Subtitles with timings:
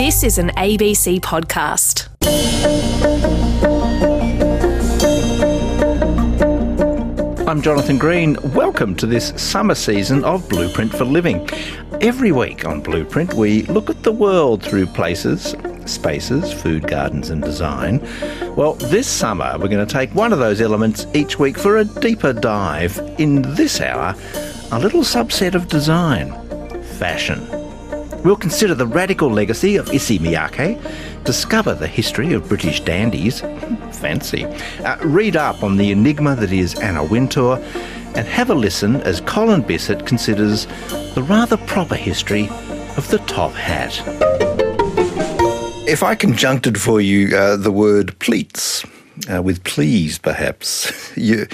[0.00, 2.08] This is an ABC podcast.
[7.46, 8.38] I'm Jonathan Green.
[8.54, 11.46] Welcome to this summer season of Blueprint for Living.
[12.00, 15.54] Every week on Blueprint, we look at the world through places,
[15.84, 18.00] spaces, food gardens, and design.
[18.56, 21.84] Well, this summer, we're going to take one of those elements each week for a
[21.84, 22.98] deeper dive.
[23.18, 24.14] In this hour,
[24.72, 26.32] a little subset of design
[26.98, 27.59] fashion.
[28.24, 30.78] We'll consider the radical legacy of Issey Miyake,
[31.24, 33.40] discover the history of British dandies,
[33.92, 37.56] fancy, uh, read up on the enigma that is Anna Wintour,
[38.14, 40.66] and have a listen as Colin Bisset considers
[41.14, 42.48] the rather proper history
[42.98, 43.98] of the top hat.
[45.88, 48.84] If I conjuncted for you uh, the word pleats,
[49.32, 51.46] uh, with please perhaps, you,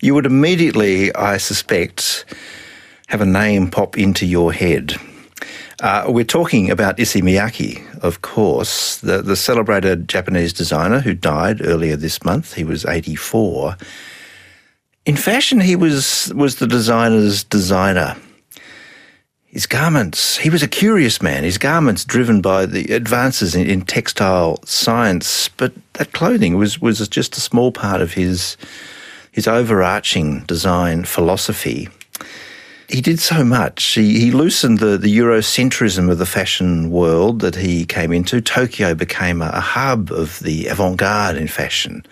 [0.00, 2.24] you would immediately, I suspect,
[3.08, 4.94] have a name pop into your head.
[5.80, 11.60] Uh, we're talking about Issey Miyake, of course, the, the celebrated Japanese designer who died
[11.64, 12.54] earlier this month.
[12.54, 13.76] He was 84.
[15.04, 18.16] In fashion, he was, was the designer's designer.
[19.46, 21.44] His garments, he was a curious man.
[21.44, 27.06] His garments driven by the advances in, in textile science, but that clothing was, was
[27.08, 28.56] just a small part of his,
[29.32, 31.88] his overarching design philosophy
[32.88, 33.82] he did so much.
[33.82, 38.40] He, he loosened the, the Eurocentrism of the fashion world that he came into.
[38.40, 42.04] Tokyo became a, a hub of the avant garde in fashion.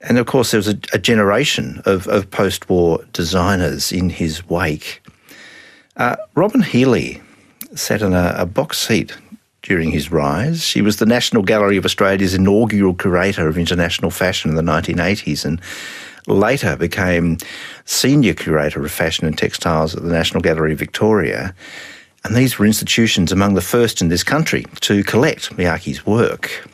[0.00, 4.48] And of course, there was a, a generation of, of post war designers in his
[4.48, 5.02] wake.
[5.96, 7.20] Uh, Robyn Healy
[7.74, 9.16] sat in a, a box seat
[9.62, 10.62] during his rise.
[10.62, 15.44] She was the National Gallery of Australia's inaugural curator of international fashion in the 1980s
[15.44, 15.60] and
[16.26, 17.38] later became
[17.84, 21.54] senior curator of fashion and textiles at the National Gallery of Victoria.
[22.24, 26.68] And these were institutions among the first in this country to collect Miyake's work.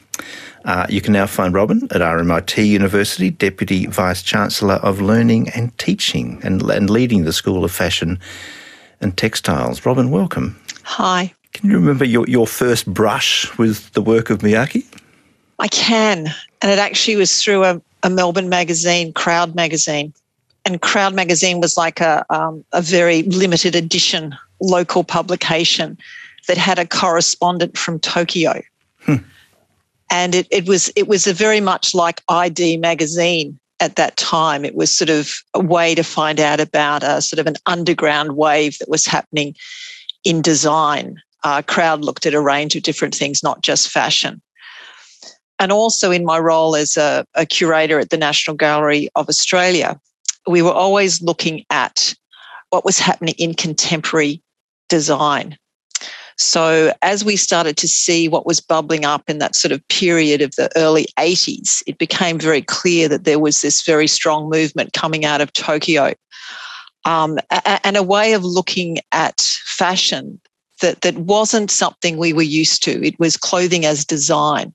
[0.64, 5.76] Uh, you can now find Robyn at RMIT University, Deputy Vice Chancellor of Learning and
[5.76, 8.18] Teaching and, and leading the School of Fashion
[9.00, 9.84] and Textiles.
[9.84, 10.58] Robyn, welcome.
[10.84, 11.34] Hi.
[11.52, 14.84] Can you remember your, your first brush with the work of Miyake?
[15.58, 16.32] I can.
[16.62, 20.12] And it actually was through a, a Melbourne magazine, Crowd magazine.
[20.64, 25.98] And Crowd magazine was like a, um, a very limited edition local publication
[26.48, 28.62] that had a correspondent from Tokyo.
[29.00, 29.16] Hmm.
[30.10, 34.64] And it, it was it was a very much like ID magazine at that time.
[34.64, 38.36] It was sort of a way to find out about a sort of an underground
[38.36, 39.56] wave that was happening
[40.22, 41.20] in design.
[41.44, 44.40] Uh, Crowd looked at a range of different things, not just fashion
[45.62, 49.98] and also in my role as a, a curator at the National Gallery of Australia,
[50.48, 52.12] we were always looking at
[52.70, 54.42] what was happening in contemporary
[54.88, 55.56] design.
[56.36, 60.42] So, as we started to see what was bubbling up in that sort of period
[60.42, 64.94] of the early 80s, it became very clear that there was this very strong movement
[64.94, 66.12] coming out of Tokyo
[67.04, 67.38] um,
[67.84, 70.40] and a way of looking at fashion
[70.80, 73.06] that, that wasn't something we were used to.
[73.06, 74.74] It was clothing as design.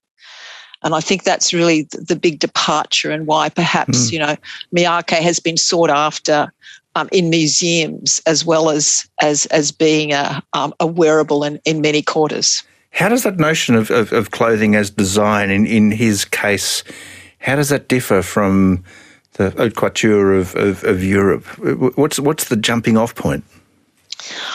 [0.88, 4.14] And I think that's really the big departure and why perhaps, mm.
[4.14, 4.38] you know,
[4.74, 6.50] Miyake has been sought after
[6.96, 11.82] um, in museums as well as as as being a, um, a wearable in, in
[11.82, 12.64] many quarters.
[12.92, 16.86] How does that notion of, of, of, clothing as design in, in his case,
[17.40, 18.82] how does that differ from
[19.34, 21.44] the haute couture of, of, of Europe?
[21.98, 23.44] What's what's the jumping off point?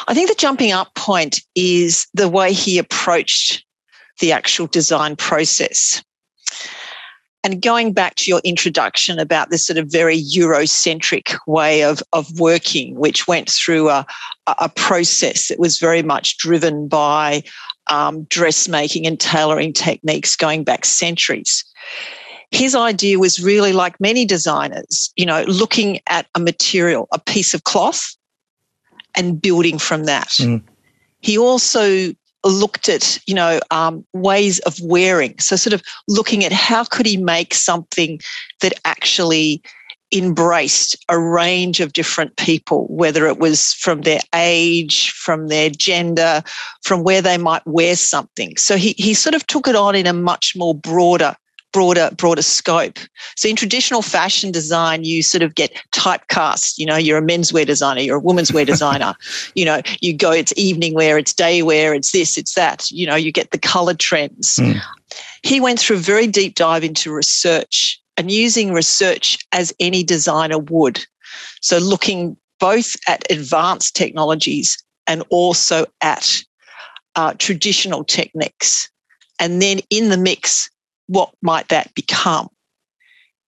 [0.08, 3.66] I think the jumping up point is the way he approached
[4.20, 6.02] the actual design process.
[7.44, 12.38] And going back to your introduction about this sort of very Eurocentric way of, of
[12.38, 14.06] working, which went through a,
[14.46, 17.42] a process that was very much driven by
[17.90, 21.64] um, dressmaking and tailoring techniques going back centuries.
[22.52, 27.54] His idea was really like many designers, you know, looking at a material, a piece
[27.54, 28.14] of cloth,
[29.16, 30.28] and building from that.
[30.28, 30.62] Mm.
[31.20, 32.12] He also
[32.48, 35.38] looked at you know um, ways of wearing.
[35.38, 38.20] So sort of looking at how could he make something
[38.60, 39.62] that actually
[40.14, 46.42] embraced a range of different people whether it was from their age from their gender
[46.82, 48.54] from where they might wear something.
[48.58, 51.34] So he, he sort of took it on in a much more broader
[51.72, 52.98] broader broader scope.
[53.36, 56.78] So in traditional fashion design, you sort of get typecast.
[56.78, 59.14] You know, you're a menswear designer, you're a women's wear designer.
[59.54, 62.90] you know, you go, it's evening wear, it's day wear, it's this, it's that.
[62.90, 64.56] You know, you get the color trends.
[64.56, 64.80] Mm.
[65.42, 70.58] He went through a very deep dive into research and using research as any designer
[70.58, 71.04] would.
[71.60, 76.42] So looking both at advanced technologies and also at
[77.16, 78.88] uh, traditional techniques,
[79.40, 80.70] and then in the mix,
[81.12, 82.48] what might that become?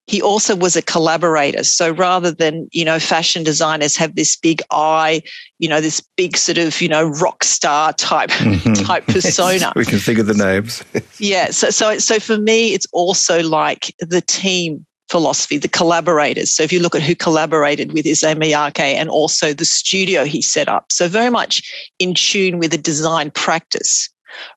[0.07, 1.63] he also was a collaborator.
[1.63, 5.21] So rather than, you know, fashion designers have this big eye,
[5.59, 8.73] you know, this big sort of, you know, rock star type mm-hmm.
[8.73, 9.71] type persona.
[9.75, 10.83] we can think of the names.
[11.19, 11.51] yeah.
[11.51, 16.53] So so so for me, it's also like the team philosophy, the collaborators.
[16.53, 20.41] So if you look at who collaborated with Issey Miyake and also the studio he
[20.41, 20.91] set up.
[20.91, 24.09] So very much in tune with the design practice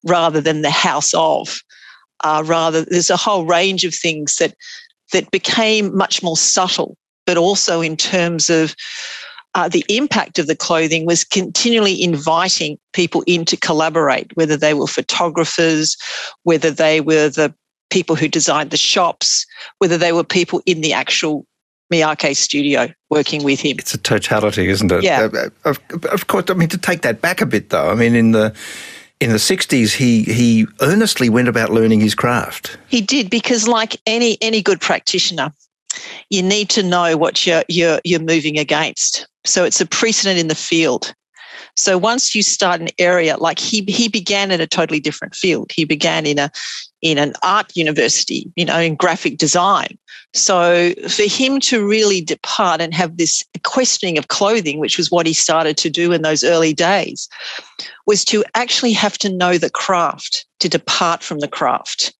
[0.04, 1.60] rather than the house of.
[2.24, 4.54] Uh, rather, there's a whole range of things that
[5.12, 6.96] that became much more subtle,
[7.26, 8.74] but also in terms of
[9.54, 14.74] uh, the impact of the clothing was continually inviting people in to collaborate, whether they
[14.74, 15.96] were photographers,
[16.42, 17.54] whether they were the
[17.88, 19.46] people who designed the shops,
[19.78, 21.46] whether they were people in the actual
[21.92, 23.76] Miyake studio working with him.
[23.78, 25.04] It's a totality, isn't it?
[25.04, 25.28] Yeah.
[25.32, 25.80] Uh, of,
[26.10, 28.54] of course, I mean, to take that back a bit though, I mean, in the
[29.20, 32.78] in the 60s he he earnestly went about learning his craft.
[32.88, 35.52] He did because like any any good practitioner
[36.30, 39.26] you need to know what you're you're you're moving against.
[39.44, 41.14] So it's a precedent in the field.
[41.76, 45.72] So once you start an area like he he began in a totally different field.
[45.72, 46.50] He began in a
[47.02, 49.98] in an art university you know in graphic design
[50.36, 55.26] so for him to really depart and have this questioning of clothing, which was what
[55.26, 57.28] he started to do in those early days,
[58.06, 62.14] was to actually have to know the craft, to depart from the craft.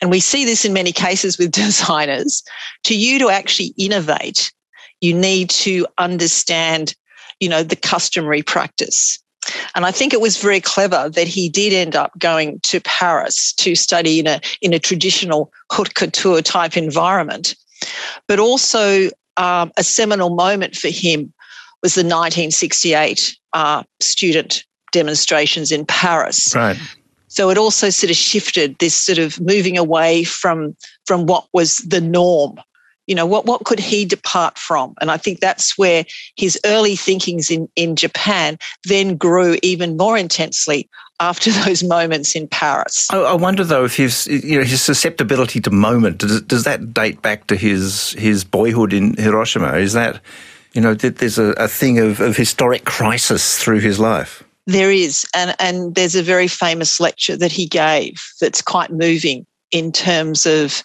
[0.00, 2.42] And we see this in many cases with designers.
[2.84, 4.52] To you to actually innovate,
[5.00, 6.94] you need to understand,
[7.40, 9.18] you know, the customary practice.
[9.74, 13.52] And I think it was very clever that he did end up going to Paris
[13.54, 17.54] to study in a, in a traditional haute couture type environment.
[18.26, 21.32] But also, um, a seminal moment for him
[21.82, 26.54] was the 1968 uh, student demonstrations in Paris.
[26.54, 26.76] Right.
[27.28, 30.76] So it also sort of shifted this sort of moving away from
[31.06, 32.58] from what was the norm
[33.08, 34.94] you know what what could he depart from?
[35.00, 36.04] And i think that's where
[36.36, 40.88] his early thinkings in in japan then grew even more intensely
[41.20, 43.08] after those moments in paris.
[43.10, 46.94] I, I wonder though if his you know his susceptibility to moment does, does that
[46.94, 49.74] date back to his his boyhood in hiroshima?
[49.78, 50.20] Is that
[50.74, 54.44] you know there's a, a thing of, of historic crisis through his life.
[54.66, 55.26] There is.
[55.34, 60.46] And and there's a very famous lecture that he gave that's quite moving in terms
[60.46, 60.82] of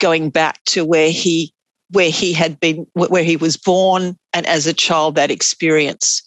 [0.00, 1.52] going back to where he
[1.92, 6.22] where he had been where he was born and as a child that experience.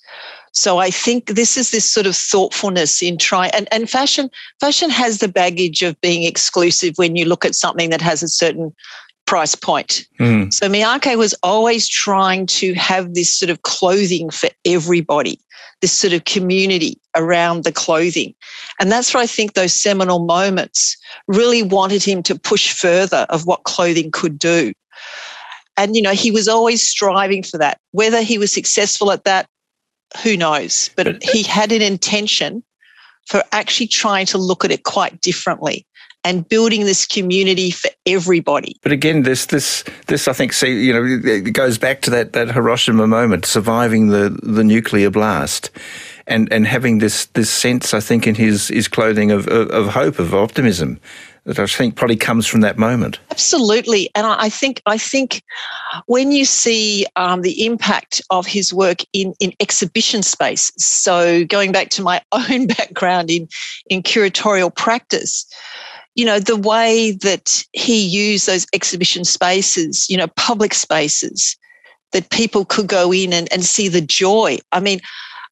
[0.55, 4.29] So i think this is this sort of thoughtfulness in trying and, and fashion
[4.59, 8.27] fashion has the baggage of being exclusive when you look at something that has a
[8.27, 8.71] certain
[9.25, 10.05] price point.
[10.19, 10.53] Mm.
[10.53, 15.39] So Miyake was always trying to have this sort of clothing for everybody,
[15.81, 18.33] this sort of community around the clothing.
[18.79, 20.97] And that's where I think those seminal moments
[21.27, 24.73] really wanted him to push further of what clothing could do.
[25.77, 27.79] And, you know, he was always striving for that.
[27.91, 29.47] Whether he was successful at that,
[30.21, 30.91] who knows?
[30.95, 32.63] But he had an intention
[33.27, 35.87] for actually trying to look at it quite differently
[36.23, 38.77] and building this community for everybody.
[38.81, 42.33] But again, this this this I think see you know it goes back to that
[42.33, 45.69] that Hiroshima moment, surviving the the nuclear blast.
[46.25, 49.87] And, and having this, this sense, I think, in his, his clothing of, of, of
[49.87, 51.01] hope, of optimism,
[51.45, 53.19] that I think probably comes from that moment.
[53.31, 55.43] Absolutely, and I think I think
[56.05, 60.71] when you see um, the impact of his work in in exhibition space.
[60.77, 63.47] So going back to my own background in
[63.89, 65.45] in curatorial practice,
[66.15, 71.57] you know, the way that he used those exhibition spaces, you know, public spaces
[72.11, 74.57] that people could go in and, and see the joy.
[74.71, 74.99] I mean,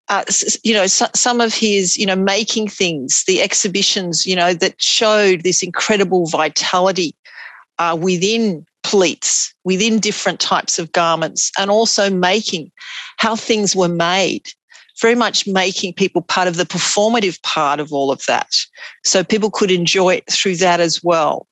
[0.09, 0.23] uh,
[0.63, 4.81] you know, so, some of his, you know, making things, the exhibitions, you know, that
[4.81, 7.15] showed this incredible vitality
[7.79, 12.71] uh, within pleats, within different types of garments, and also making
[13.17, 14.51] how things were made
[15.01, 18.55] very much making people part of the performative part of all of that.
[19.03, 21.47] So people could enjoy it through that as well.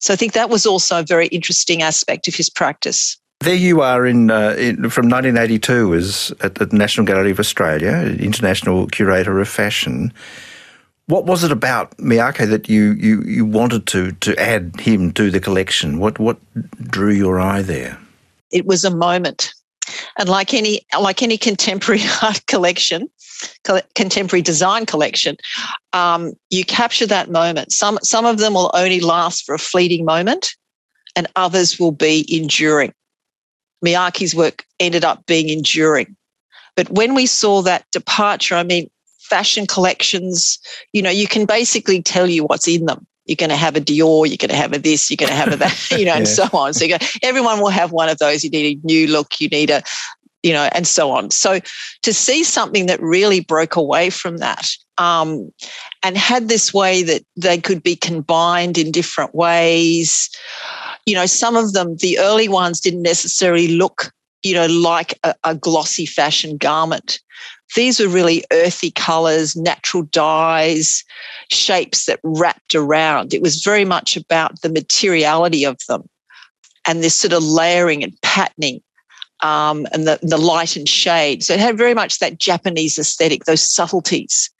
[0.00, 3.16] So I think that was also a very interesting aspect of his practice.
[3.40, 8.16] There you are in, uh, in, from 1982 as at the National Gallery of Australia,
[8.18, 10.12] international curator of fashion.
[11.06, 15.30] What was it about Miyake that you, you, you wanted to to add him to
[15.30, 15.98] the collection?
[15.98, 16.36] What what
[16.82, 17.98] drew your eye there?
[18.50, 19.54] It was a moment.
[20.18, 23.08] And like any like any contemporary art collection,
[23.94, 25.36] contemporary design collection,
[25.92, 27.72] um, you capture that moment.
[27.72, 30.54] Some some of them will only last for a fleeting moment,
[31.16, 32.92] and others will be enduring.
[33.84, 36.16] Miyake's work ended up being enduring.
[36.76, 40.58] But when we saw that departure, I mean, fashion collections,
[40.92, 43.06] you know, you can basically tell you what's in them.
[43.28, 45.36] You're going to have a Dior, you're going to have a this, you're going to
[45.36, 46.16] have a that, you know, yeah.
[46.16, 46.74] and so on.
[46.74, 48.42] So go, everyone will have one of those.
[48.42, 49.82] You need a new look, you need a,
[50.42, 51.30] you know, and so on.
[51.30, 51.60] So
[52.02, 55.52] to see something that really broke away from that um,
[56.02, 60.30] and had this way that they could be combined in different ways,
[61.06, 65.34] you know, some of them, the early ones didn't necessarily look, you know, like a,
[65.44, 67.20] a glossy fashion garment.
[67.74, 71.04] These were really earthy colors, natural dyes,
[71.50, 73.34] shapes that wrapped around.
[73.34, 76.08] It was very much about the materiality of them
[76.86, 78.80] and this sort of layering and patterning
[79.40, 81.44] um, and the, the light and shade.
[81.44, 84.50] So it had very much that Japanese aesthetic, those subtleties.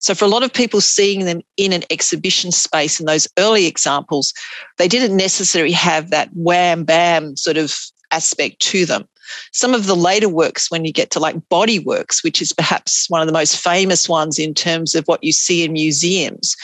[0.00, 3.66] So for a lot of people seeing them in an exhibition space in those early
[3.66, 4.32] examples,
[4.78, 7.76] they didn't necessarily have that wham bam sort of
[8.10, 9.08] aspect to them.
[9.52, 13.08] Some of the later works, when you get to like body works, which is perhaps
[13.08, 16.56] one of the most famous ones in terms of what you see in museums,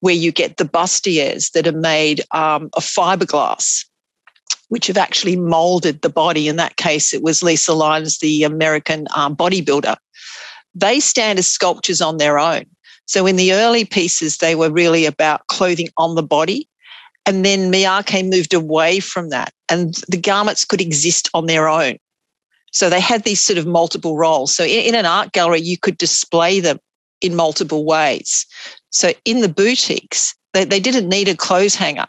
[0.00, 3.84] where you get the bustiers that are made um, of fiberglass
[4.68, 6.48] which have actually molded the body.
[6.48, 9.96] In that case, it was Lisa Lyon, the American um, bodybuilder.
[10.74, 12.64] They stand as sculptures on their own.
[13.06, 16.68] So in the early pieces, they were really about clothing on the body.
[17.24, 21.98] And then Miyake moved away from that, and the garments could exist on their own.
[22.72, 24.54] So they had these sort of multiple roles.
[24.54, 26.78] So in, in an art gallery, you could display them
[27.20, 28.46] in multiple ways.
[28.90, 32.06] So in the boutiques, they, they didn't need a clothes hanger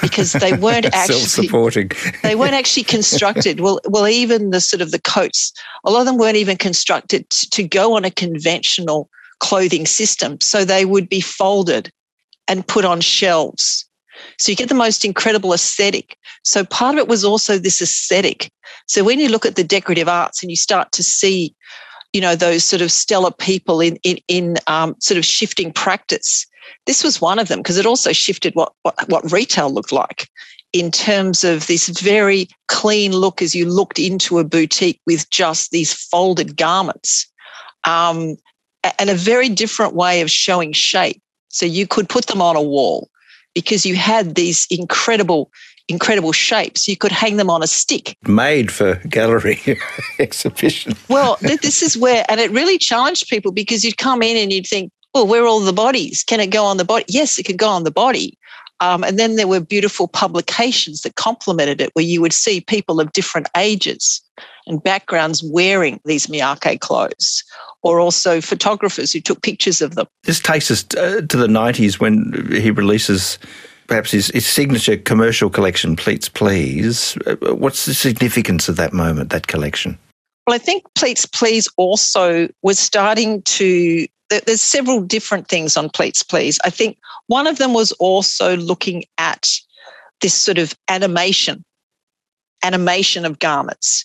[0.00, 1.90] because they weren't actually self-supporting.
[2.22, 3.60] they weren't actually constructed.
[3.60, 5.52] Well, well, even the sort of the coats,
[5.84, 9.08] a lot of them weren't even constructed to go on a conventional
[9.40, 10.40] clothing system.
[10.40, 11.90] So they would be folded
[12.46, 13.86] and put on shelves.
[14.38, 16.16] So you get the most incredible aesthetic.
[16.44, 18.50] So part of it was also this aesthetic.
[18.86, 21.54] So when you look at the decorative arts and you start to see,
[22.12, 26.46] you know, those sort of stellar people in in, in um, sort of shifting practice,
[26.86, 30.28] this was one of them because it also shifted what, what, what retail looked like
[30.72, 35.70] in terms of this very clean look as you looked into a boutique with just
[35.70, 37.26] these folded garments
[37.84, 38.36] um,
[38.98, 41.20] and a very different way of showing shape.
[41.48, 43.09] So you could put them on a wall
[43.54, 45.50] because you had these incredible,
[45.88, 46.88] incredible shapes.
[46.88, 48.16] You could hang them on a stick.
[48.26, 49.60] Made for gallery
[50.18, 50.94] exhibition.
[51.08, 54.66] well, this is where, and it really challenged people because you'd come in and you'd
[54.66, 56.22] think, well, where are all the bodies?
[56.22, 57.04] Can it go on the body?
[57.08, 58.38] Yes, it can go on the body.
[58.80, 62.98] Um, and then there were beautiful publications that complemented it, where you would see people
[62.98, 64.22] of different ages
[64.66, 67.44] and backgrounds wearing these Miyake clothes,
[67.82, 70.06] or also photographers who took pictures of them.
[70.24, 73.38] This takes us uh, to the 90s when he releases
[73.86, 77.16] perhaps his, his signature commercial collection, Pleats Please.
[77.26, 79.98] Uh, what's the significance of that moment, that collection?
[80.46, 86.22] Well, I think Pleats Please also was starting to there's several different things on Pleats
[86.22, 86.58] Please.
[86.64, 89.48] I think one of them was also looking at
[90.20, 91.64] this sort of animation,
[92.62, 94.04] animation of garments,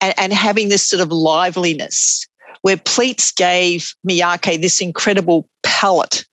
[0.00, 2.26] and, and having this sort of liveliness
[2.62, 6.24] where pleats gave Miyake this incredible palette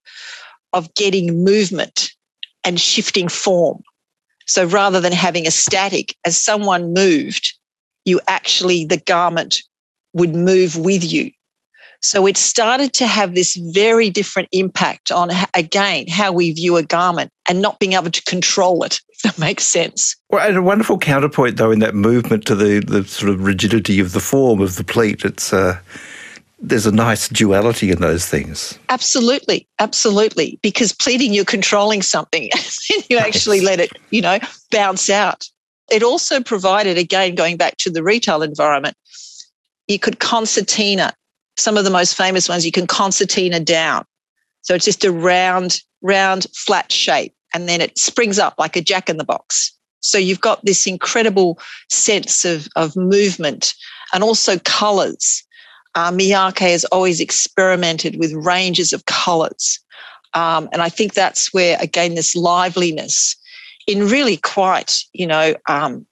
[0.73, 2.11] of getting movement
[2.63, 3.81] and shifting form.
[4.47, 7.53] So rather than having a static, as someone moved,
[8.05, 9.61] you actually, the garment
[10.13, 11.31] would move with you.
[12.01, 16.83] So it started to have this very different impact on, again, how we view a
[16.83, 20.15] garment and not being able to control it, if that makes sense.
[20.29, 23.99] Well, and a wonderful counterpoint, though, in that movement to the, the sort of rigidity
[23.99, 25.25] of the form of the pleat.
[25.25, 25.79] It's, uh,
[26.69, 28.77] there's a nice duality in those things.
[28.89, 30.59] Absolutely, absolutely.
[30.61, 32.49] Because pleating, you're controlling something,
[32.95, 34.39] and you actually let it, you know,
[34.71, 35.47] bounce out.
[35.91, 38.97] It also provided, again, going back to the retail environment,
[39.87, 41.13] you could concertina
[41.57, 44.05] some of the most famous ones, you can concertina down.
[44.61, 47.33] So it's just a round, round, flat shape.
[47.53, 49.71] And then it springs up like a jack in the box.
[50.01, 53.73] So you've got this incredible sense of, of movement
[54.13, 55.43] and also colors.
[55.95, 59.79] Uh, Miyake has always experimented with ranges of colors.
[60.33, 63.35] Um, and I think that's where, again, this liveliness
[63.87, 66.05] in really quite, you know, um,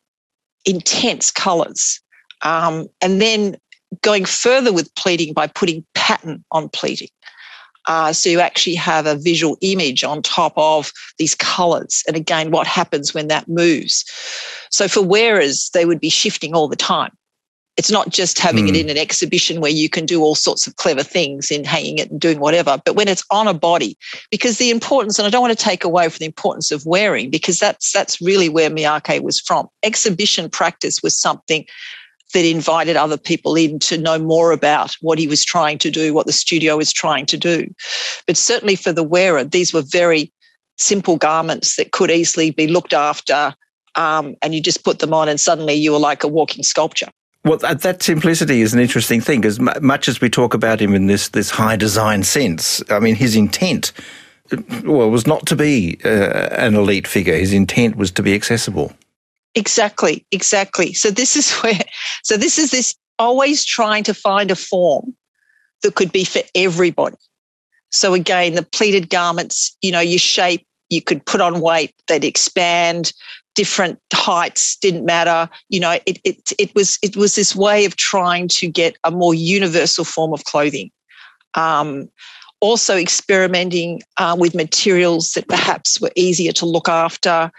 [0.65, 1.99] intense colors.
[2.41, 3.57] Um, and then
[4.01, 7.09] going further with pleating by putting pattern on pleating.
[7.85, 12.01] Uh, so you actually have a visual image on top of these colors.
[12.07, 14.05] And again, what happens when that moves?
[14.69, 17.11] So for wearers, they would be shifting all the time.
[17.75, 18.69] It's not just having mm.
[18.69, 18.81] it hmm.
[18.81, 22.11] in an exhibition where you can do all sorts of clever things in hanging it
[22.11, 23.97] and doing whatever, but when it's on a body,
[24.29, 27.31] because the importance, and I don't want to take away from the importance of wearing,
[27.31, 29.67] because that's that's really where Miyake was from.
[29.81, 31.65] Exhibition practice was something
[32.33, 36.13] that invited other people in to know more about what he was trying to do,
[36.13, 37.67] what the studio was trying to do.
[38.27, 40.31] But certainly for the wearer, these were very
[40.77, 43.55] simple garments that could easily be looked after.
[43.95, 47.09] Um, and you just put them on, and suddenly you were like a walking sculpture.
[47.45, 51.07] Well, that simplicity is an interesting thing because much as we talk about him in
[51.07, 53.91] this this high design sense, I mean, his intent
[54.83, 57.35] well was not to be uh, an elite figure.
[57.35, 58.93] His intent was to be accessible.
[59.55, 60.93] Exactly, exactly.
[60.93, 61.79] So this is where,
[62.23, 65.15] so this is this always trying to find a form
[65.81, 67.17] that could be for everybody.
[67.91, 72.23] So again, the pleated garments, you know, your shape, you could put on weight, they'd
[72.23, 73.13] expand,
[73.55, 75.49] different heights didn't matter.
[75.69, 79.11] You know, it it it was it was this way of trying to get a
[79.11, 80.91] more universal form of clothing.
[81.55, 82.09] Um,
[82.59, 87.51] also experimenting uh, with materials that perhaps were easier to look after,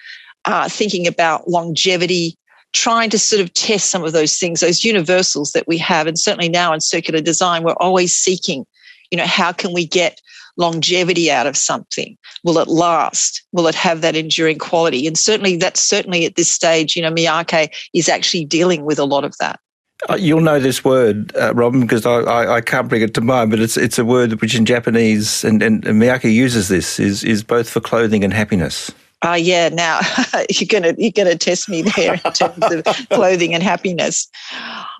[0.46, 2.38] uh, thinking about longevity,
[2.72, 6.06] trying to sort of test some of those things, those universals that we have.
[6.06, 8.66] And certainly now in circular design, we're always seeking,
[9.10, 10.22] you know, how can we get
[10.56, 12.16] longevity out of something?
[12.42, 13.42] Will it last?
[13.52, 15.06] Will it have that enduring quality?
[15.06, 19.04] And certainly that's certainly at this stage, you know, Miyake is actually dealing with a
[19.04, 19.61] lot of that.
[20.08, 23.20] Uh, you'll know this word, uh, Robyn, because I, I, I, can't bring it to
[23.20, 26.99] mind, but it's it's a word which in Japanese, and, and, and Miyake uses this,
[26.99, 28.92] is, is both for clothing and happiness.
[29.23, 30.00] Oh uh, yeah, now
[30.50, 34.28] you're gonna you're gonna test me there in terms of clothing and happiness.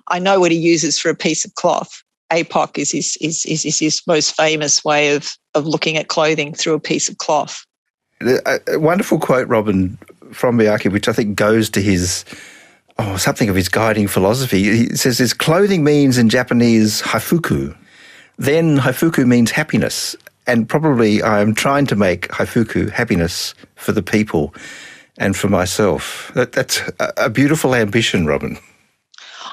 [0.07, 2.03] I know what he uses for a piece of cloth.
[2.31, 6.53] APOC is his is, is, is his most famous way of of looking at clothing
[6.53, 7.65] through a piece of cloth.
[8.21, 9.97] A, a wonderful quote, Robyn,
[10.31, 12.25] from Miyake, which I think goes to his
[12.97, 14.63] oh, something of his guiding philosophy.
[14.63, 17.75] He says his clothing means in Japanese haifuku.
[18.37, 20.15] Then haifuku means happiness.
[20.47, 24.53] And probably I am trying to make haifuku happiness for the people
[25.17, 26.31] and for myself.
[26.35, 28.57] That, that's a, a beautiful ambition, Robyn.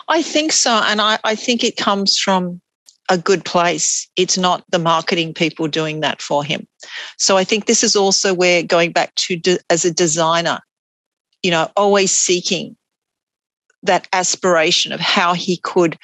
[0.09, 0.71] I think so.
[0.71, 2.61] And I, I think it comes from
[3.09, 4.09] a good place.
[4.17, 6.67] It's not the marketing people doing that for him.
[7.19, 10.61] So I think this is also where going back to de, as a designer,
[11.43, 12.77] you know, always seeking
[13.83, 15.99] that aspiration of how he could,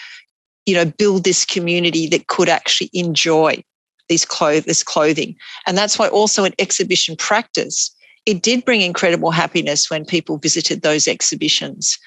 [0.66, 3.62] you know, build this community that could actually enjoy
[4.08, 5.36] these clothes, this clothing.
[5.66, 7.94] And that's why also in exhibition practice,
[8.26, 11.98] it did bring incredible happiness when people visited those exhibitions.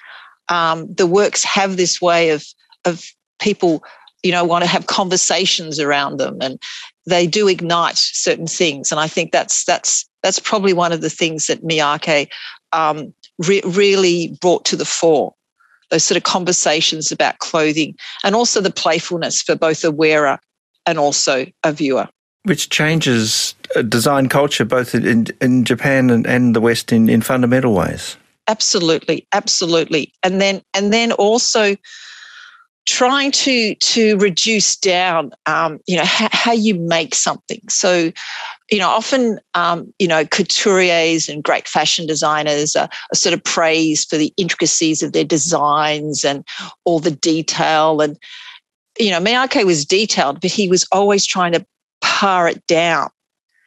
[0.50, 2.46] Um, the works have this way of
[2.86, 3.04] of
[3.40, 3.84] people,
[4.24, 6.62] you know, want to have conversations around them, and
[7.06, 8.92] they do ignite certain things.
[8.92, 12.30] And I think that's that's that's probably one of the things that Miyake
[12.72, 15.34] um, re- really brought to the fore
[15.92, 20.40] those sort of conversations about clothing and also the playfulness for both a wearer
[20.86, 22.08] and also a viewer.
[22.44, 27.22] Which changes uh, design culture both in, in Japan and, and the West in, in
[27.22, 28.18] fundamental ways.
[28.48, 30.14] Absolutely, absolutely.
[30.24, 31.76] And then and then also
[32.88, 37.62] trying to to reduce down um, you know how, you make something.
[37.70, 38.12] So
[38.72, 43.44] you know often um, you know couturiers and great fashion designers are, are, sort of
[43.44, 46.44] praised for the intricacies of their designs and
[46.84, 48.02] all the detail.
[48.02, 48.18] And
[48.98, 51.66] you know Miyake was detailed but he was always trying to
[52.02, 53.10] par it down.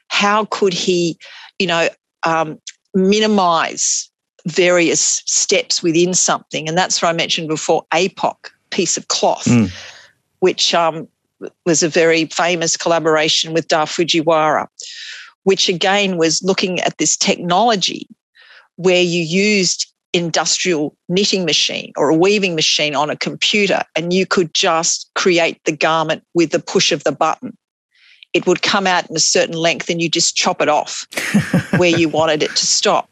[0.09, 1.17] How could he
[1.61, 1.89] you know
[2.25, 2.59] um,
[2.95, 4.11] minimize
[4.47, 6.69] various steps within something.
[6.69, 9.71] And that's where i mentioned before apoc piece of cloth, mm.
[10.41, 11.09] which um,
[11.65, 14.67] was a very famous collaboration with Dai Fujiwara,
[15.45, 18.09] which again was looking at this technology
[18.77, 24.25] where you used industrial knitting machine or a weaving machine on a computer and you
[24.25, 27.57] could just create the garment with the push of the button.
[28.33, 31.07] It would come out in a certain length and you just chop it off
[31.77, 33.09] where you wanted it to stop.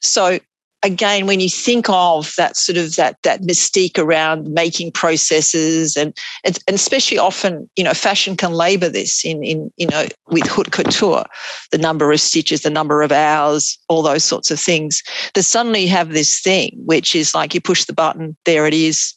[0.00, 0.38] So
[0.86, 6.16] again, when you think of that sort of that that mystique around making processes and
[6.44, 10.70] and especially often, you know, fashion can labor this in in you know with haute
[10.70, 11.24] couture,
[11.72, 15.02] the number of stitches, the number of hours, all those sorts of things.
[15.34, 18.74] That suddenly you have this thing which is like you push the button, there it
[18.74, 19.12] is.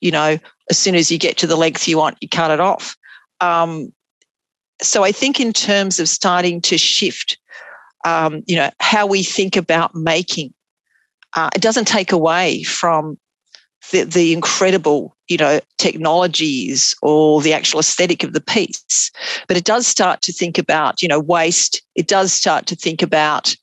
[0.00, 0.38] You know,
[0.70, 2.96] as soon as you get to the length you want, you cut it off.
[3.40, 3.92] Um,
[4.80, 7.36] so I think in terms of starting to shift,
[8.06, 10.54] um, you know, how we think about making
[11.34, 13.18] uh, it doesn't take away from
[13.92, 19.10] the, the incredible, you know, technologies or the actual aesthetic of the piece,
[19.48, 21.82] but it does start to think about, you know, waste.
[21.94, 23.54] It does start to think about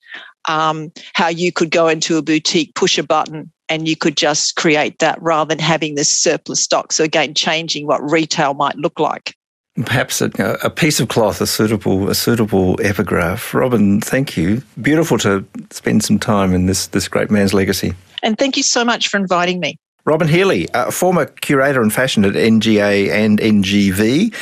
[0.48, 4.56] um, how you could go into a boutique, push a button, and you could just
[4.56, 6.92] create that rather than having this surplus stock.
[6.94, 9.36] So again, changing what retail might look like.
[9.86, 10.32] Perhaps a,
[10.64, 13.54] a, piece of cloth, a suitable, a suitable epigraph.
[13.54, 14.64] Robyn, thank you.
[14.82, 17.94] Beautiful to spend some time in this this great man's legacy.
[18.24, 19.78] And thank you so much for inviting me.
[20.08, 24.34] Robyn Healy, uh, former curator in fashion at NGA and NGV,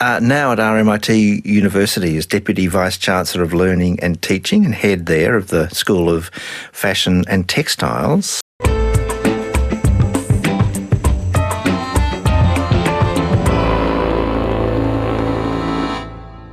[0.00, 5.04] uh, now at RMIT University as Deputy Vice Chancellor of Learning and Teaching and head
[5.04, 6.30] there of the School of
[6.72, 8.40] Fashion and Textiles.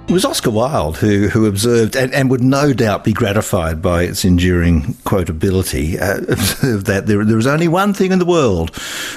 [0.08, 4.04] It was Oscar Wilde who, who observed, and, and would no doubt be gratified by
[4.04, 8.72] its enduring quotability, uh, observed that there, there was only one thing in the world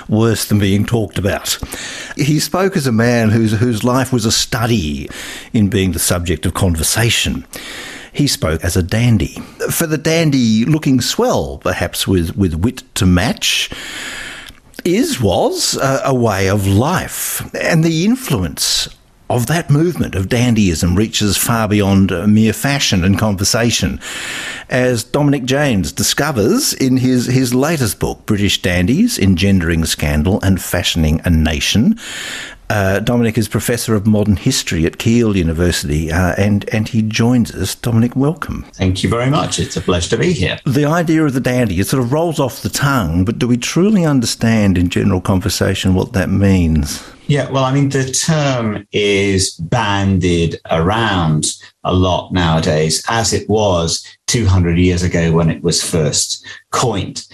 [0.09, 1.59] worse than being talked about.
[2.17, 5.09] He spoke as a man whose, whose life was a study
[5.53, 7.47] in being the subject of conversation.
[8.13, 9.37] He spoke as a dandy.
[9.71, 13.71] For the dandy looking swell, perhaps with, with wit to match,
[14.85, 17.49] is, was a, a way of life.
[17.55, 18.89] And the influence
[19.31, 24.01] of that movement of dandyism reaches far beyond uh, mere fashion and conversation.
[24.69, 31.21] As Dominic Janes discovers in his, his latest book, British Dandies Engendering Scandal and Fashioning
[31.25, 31.99] a Nation,
[32.71, 37.53] uh, Dominic is Professor of Modern History at Keele University, uh, and, and he joins
[37.53, 37.75] us.
[37.75, 38.63] Dominic, welcome.
[38.75, 39.59] Thank you very much.
[39.59, 40.59] It's a pleasure to be here.
[40.65, 43.57] The idea of the dandy, it sort of rolls off the tongue, but do we
[43.57, 47.05] truly understand in general conversation what that means?
[47.27, 51.47] Yeah, well, I mean, the term is bandied around
[51.83, 57.27] a lot nowadays, as it was 200 years ago when it was first coined.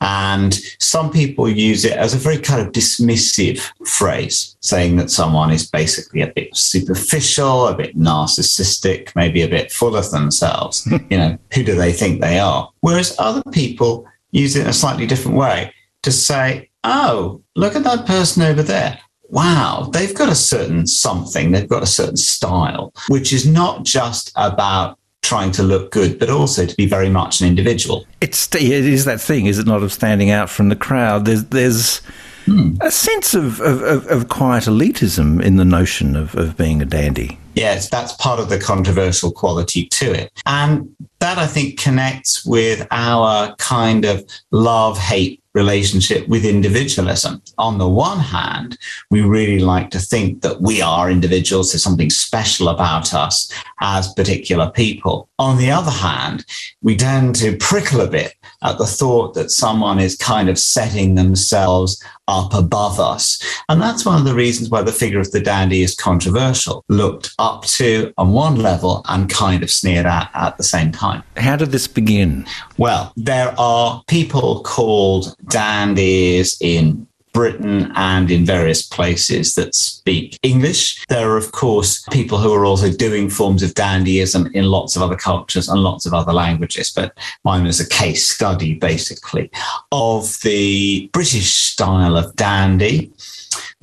[0.00, 5.50] And some people use it as a very kind of dismissive phrase, saying that someone
[5.50, 10.86] is basically a bit superficial, a bit narcissistic, maybe a bit full of themselves.
[11.10, 12.70] you know, who do they think they are?
[12.80, 17.84] Whereas other people use it in a slightly different way to say, oh, look at
[17.84, 18.98] that person over there
[19.34, 24.30] wow, they've got a certain something, they've got a certain style, which is not just
[24.36, 28.06] about trying to look good, but also to be very much an individual.
[28.20, 31.24] It's it is that thing, is it not, of standing out from the crowd?
[31.24, 31.98] There's there's
[32.44, 32.74] hmm.
[32.80, 37.38] a sense of, of, of, quiet elitism in the notion of, of being a dandy.
[37.54, 40.32] Yes, that's part of the controversial quality to it.
[40.44, 47.40] And that I think connects with our kind of love hate relationship with individualism.
[47.58, 48.76] On the one hand,
[49.10, 54.12] we really like to think that we are individuals, there's something special about us as
[54.14, 55.28] particular people.
[55.38, 56.44] On the other hand,
[56.82, 61.14] we tend to prickle a bit at the thought that someone is kind of setting
[61.14, 63.42] themselves up above us.
[63.68, 67.34] And that's one of the reasons why the figure of the dandy is controversial, looked
[67.38, 71.22] up to on one level and kind of sneered at at the same time.
[71.36, 72.46] How did this begin?
[72.78, 81.04] Well, there are people called dandies in Britain and in various places that speak English.
[81.08, 85.02] There are, of course, people who are also doing forms of dandyism in lots of
[85.02, 86.90] other cultures and lots of other languages.
[86.94, 89.50] But mine was a case study, basically,
[89.90, 93.10] of the British style of dandy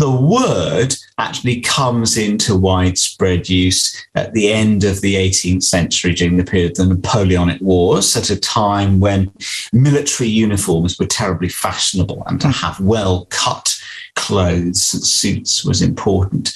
[0.02, 6.38] the word actually comes into widespread use at the end of the 18th century during
[6.38, 9.32] the period of the Napoleonic Wars, at a time when
[9.72, 12.54] military uniforms were terribly fashionable and to hmm.
[12.54, 13.80] have well cut
[14.16, 16.52] clothes and suits was important.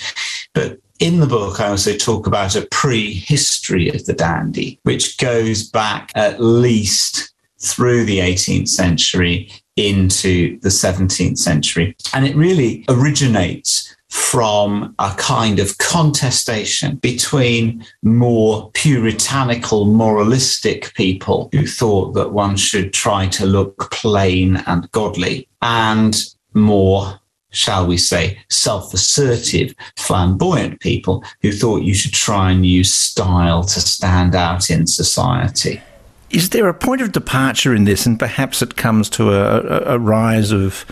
[0.54, 5.70] But in the book, I also talk about a prehistory of the dandy, which goes
[5.70, 11.96] back at least through the 18th century into the 17th century.
[12.14, 21.68] And it really originates from a kind of contestation between more puritanical, moralistic people who
[21.68, 27.20] thought that one should try to look plain and godly, and more
[27.52, 33.64] shall we say, self assertive, flamboyant people who thought you should try and use style
[33.64, 35.82] to stand out in society.
[36.30, 39.96] Is there a point of departure in this, and perhaps it comes to a, a,
[39.96, 40.86] a rise of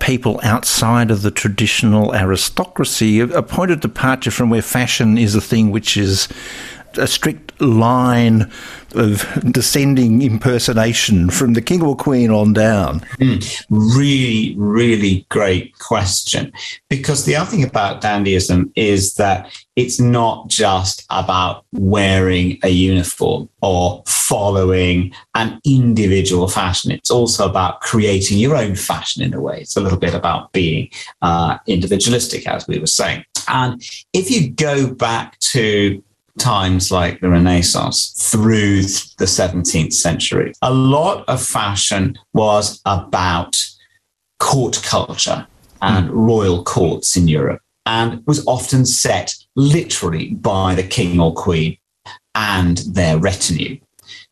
[0.00, 5.40] people outside of the traditional aristocracy, a point of departure from where fashion is a
[5.40, 6.28] thing which is
[6.96, 8.50] a strict line
[8.94, 13.00] of descending impersonation from the king or queen on down?
[13.20, 16.52] Mm, really, really great question.
[16.88, 23.48] Because the other thing about dandyism is that it's not just about wearing a uniform
[23.62, 26.90] or following an individual fashion.
[26.90, 29.60] It's also about creating your own fashion in a way.
[29.60, 30.90] It's a little bit about being
[31.22, 33.24] uh, individualistic, as we were saying.
[33.46, 33.80] And
[34.12, 36.02] if you go back to
[36.40, 43.56] times like the Renaissance through the 17th century, a lot of fashion was about
[44.40, 45.46] court culture
[45.82, 46.14] and mm.
[46.14, 51.76] royal courts in Europe and was often set literally by the king or queen
[52.34, 53.78] and their retinue.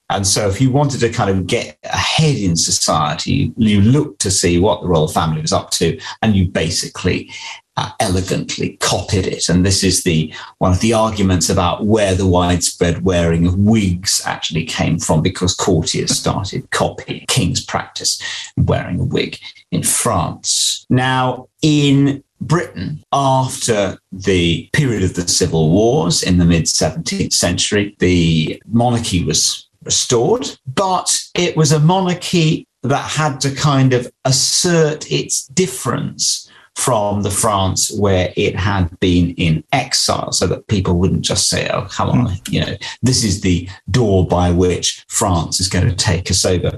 [0.08, 4.30] And so, if you wanted to kind of get ahead in society, you looked to
[4.30, 7.28] see what the royal family was up to, and you basically
[7.76, 9.48] uh, elegantly copied it.
[9.48, 14.22] And this is the one of the arguments about where the widespread wearing of wigs
[14.24, 18.22] actually came from, because courtiers started copying king's practice
[18.56, 19.40] wearing a wig
[19.72, 20.86] in France.
[20.88, 27.96] Now, in Britain, after the period of the civil wars in the mid 17th century,
[27.98, 35.10] the monarchy was restored, but it was a monarchy that had to kind of assert
[35.10, 41.22] its difference from the France where it had been in exile, so that people wouldn't
[41.22, 42.52] just say, oh, come on, mm.
[42.52, 46.76] you know, this is the door by which France is going to take us over.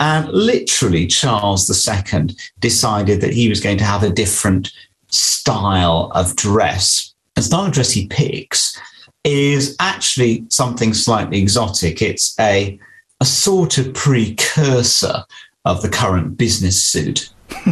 [0.00, 2.28] And literally, Charles II
[2.60, 4.70] decided that he was going to have a different
[5.08, 7.14] style of dress.
[7.34, 8.78] The style of dress he picks
[9.24, 12.02] is actually something slightly exotic.
[12.02, 12.78] It's a,
[13.20, 15.24] a sort of precursor
[15.64, 17.30] of the current business suit.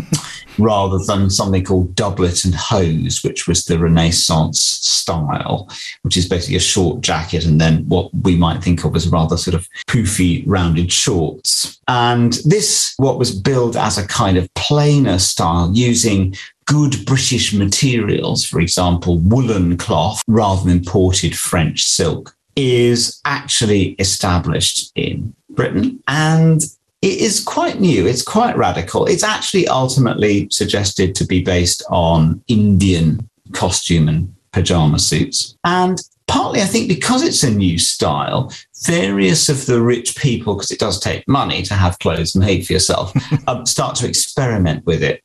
[0.58, 5.68] rather than something called doublet and hose, which was the Renaissance style,
[6.02, 9.36] which is basically a short jacket and then what we might think of as rather
[9.36, 11.78] sort of poofy, rounded shorts.
[11.88, 16.34] And this, what was billed as a kind of plainer style using
[16.66, 24.92] good British materials, for example, woolen cloth rather than imported French silk, is actually established
[24.94, 26.02] in Britain.
[26.08, 26.62] And
[27.02, 28.06] it is quite new.
[28.06, 29.06] It's quite radical.
[29.06, 35.56] It's actually ultimately suggested to be based on Indian costume and pajama suits.
[35.64, 38.52] And partly, I think, because it's a new style,
[38.84, 42.72] various of the rich people, because it does take money to have clothes made for
[42.72, 43.12] yourself,
[43.46, 45.22] um, start to experiment with it.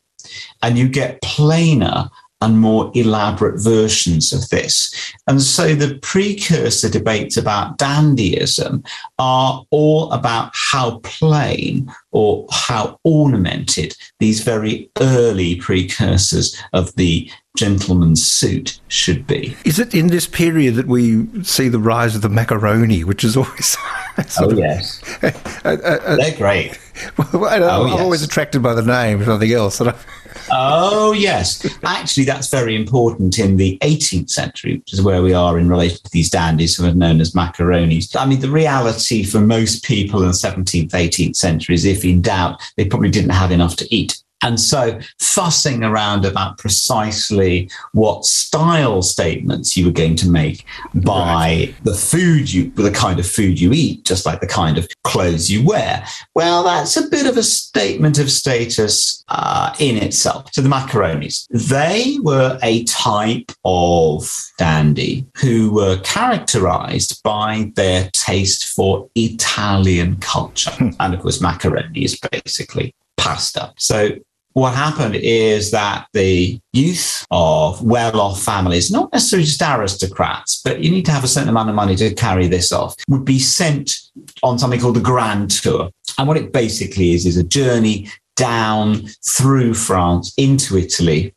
[0.61, 2.09] And you get plainer
[2.41, 5.13] and more elaborate versions of this.
[5.27, 8.85] And so the precursor debates about dandyism
[9.19, 18.25] are all about how plain or how ornamented these very early precursors of the gentleman's
[18.25, 19.55] suit should be.
[19.65, 23.37] Is it in this period that we see the rise of the macaroni, which is
[23.37, 23.77] always.
[24.39, 25.01] oh, yes.
[25.21, 25.31] Uh,
[25.63, 26.79] uh, uh, They're great.
[27.33, 27.99] Well, I, am oh, yes.
[27.99, 29.81] always attracted by the name, if nothing else.
[30.49, 31.65] oh, yes.
[31.83, 35.97] Actually, that's very important in the 18th century, which is where we are in relation
[35.97, 38.15] to these dandies who are known as macaronis.
[38.15, 42.61] I mean, the reality for most people in the 17th, 18th centuries, if in doubt,
[42.77, 44.21] they probably didn't have enough to eat.
[44.43, 51.11] And so fussing around about precisely what style statements you were going to make by
[51.11, 51.75] right.
[51.83, 55.49] the food you, the kind of food you eat, just like the kind of clothes
[55.49, 56.05] you wear.
[56.35, 60.49] Well, that's a bit of a statement of status uh, in itself.
[60.53, 68.69] So the macaronis, they were a type of dandy who were characterized by their taste
[68.69, 70.71] for Italian culture.
[70.71, 70.89] Hmm.
[70.99, 73.73] and of course, macaroni is basically pasta.
[73.77, 74.11] So
[74.53, 80.81] what happened is that the youth of well off families, not necessarily just aristocrats, but
[80.83, 83.39] you need to have a certain amount of money to carry this off, would be
[83.39, 83.97] sent
[84.43, 85.89] on something called the Grand Tour.
[86.17, 91.33] And what it basically is, is a journey down through France into Italy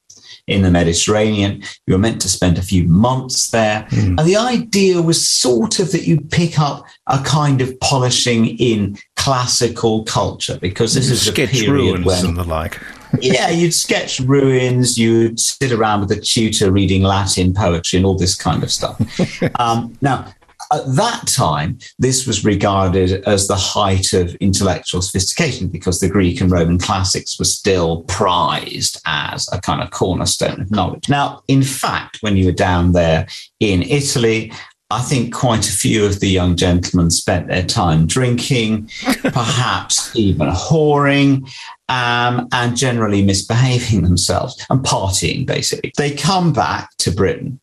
[0.46, 1.62] in the Mediterranean.
[1.87, 3.87] You were meant to spend a few months there.
[3.90, 4.18] Mm.
[4.18, 8.98] And the idea was sort of that you pick up a kind of polishing in
[9.16, 12.79] classical culture because this is a period when and the like.
[13.20, 18.16] Yeah, you'd sketch ruins, you'd sit around with a tutor reading Latin poetry and all
[18.16, 19.00] this kind of stuff.
[19.59, 20.35] Um, now,
[20.72, 26.40] at that time, this was regarded as the height of intellectual sophistication because the Greek
[26.40, 31.09] and Roman classics were still prized as a kind of cornerstone of knowledge.
[31.09, 33.27] Now, in fact, when you were down there
[33.61, 34.53] in Italy,
[34.94, 38.90] I think quite a few of the young gentlemen spent their time drinking,
[39.22, 41.50] perhaps even whoring,
[41.88, 45.92] um, and generally misbehaving themselves and partying, basically.
[45.96, 47.61] They come back to Britain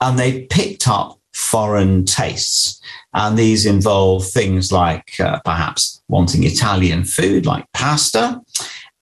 [0.00, 2.80] and they picked up foreign tastes.
[3.14, 8.40] And these involve things like uh, perhaps wanting Italian food, like pasta,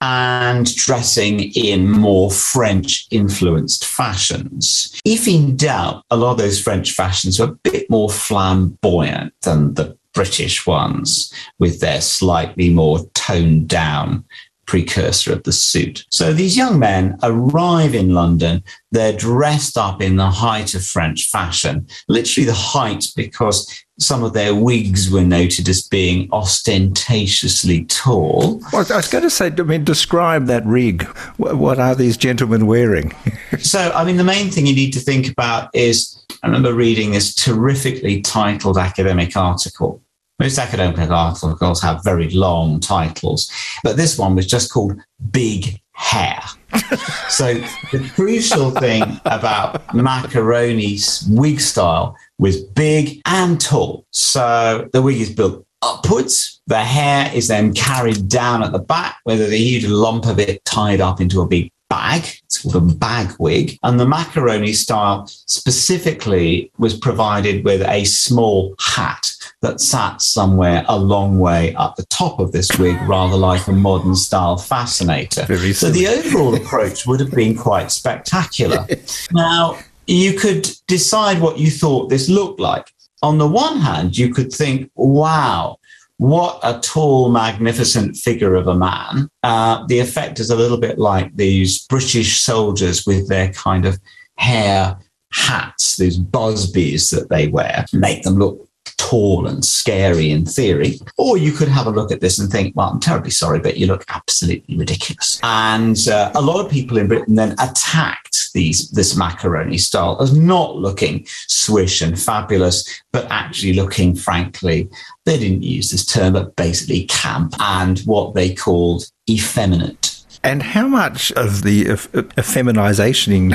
[0.01, 4.99] and dressing in more French influenced fashions.
[5.05, 9.75] If in doubt, a lot of those French fashions are a bit more flamboyant than
[9.75, 14.25] the British ones, with their slightly more toned down
[14.65, 16.05] precursor of the suit.
[16.11, 18.63] So these young men arrive in London.
[18.91, 23.67] They're dressed up in the height of French fashion, literally the height because
[24.01, 28.59] some of their wigs were noted as being ostentatiously tall.
[28.73, 31.03] Well, I was going to say, I mean, describe that rig.
[31.37, 33.13] What are these gentlemen wearing?
[33.59, 37.11] so, I mean, the main thing you need to think about is I remember reading
[37.11, 40.01] this terrifically titled academic article
[40.39, 43.51] Most academic articles have very long titles,
[43.83, 46.41] but this one was just called Big Hair.
[47.29, 47.53] so
[47.91, 54.05] the crucial thing about Macaroni's wig style was big and tall.
[54.11, 56.59] So the wig is built upwards.
[56.67, 60.65] The hair is then carried down at the back, with a huge lump of it
[60.65, 62.23] tied up into a big bag.
[62.45, 63.77] It's called a bag wig.
[63.83, 70.97] And the macaroni style specifically was provided with a small hat that sat somewhere a
[70.97, 75.45] long way up the top of this wig, rather like a modern style fascinator.
[75.73, 78.87] So the overall approach would have been quite spectacular.
[79.31, 79.77] Now,
[80.11, 82.91] you could decide what you thought this looked like.
[83.23, 85.77] On the one hand, you could think, wow,
[86.17, 89.29] what a tall, magnificent figure of a man.
[89.43, 93.99] Uh, the effect is a little bit like these British soldiers with their kind of
[94.37, 94.97] hair
[95.31, 98.67] hats, these busbies that they wear, make them look
[99.01, 100.99] tall and scary in theory.
[101.17, 103.77] Or you could have a look at this and think, well, I'm terribly sorry, but
[103.77, 105.39] you look absolutely ridiculous.
[105.41, 110.37] And uh, a lot of people in Britain then attacked these this macaroni style as
[110.37, 114.87] not looking swish and fabulous, but actually looking, frankly,
[115.25, 120.10] they didn't use this term, but basically camp and what they called effeminate.
[120.43, 123.53] And how much of the effeminization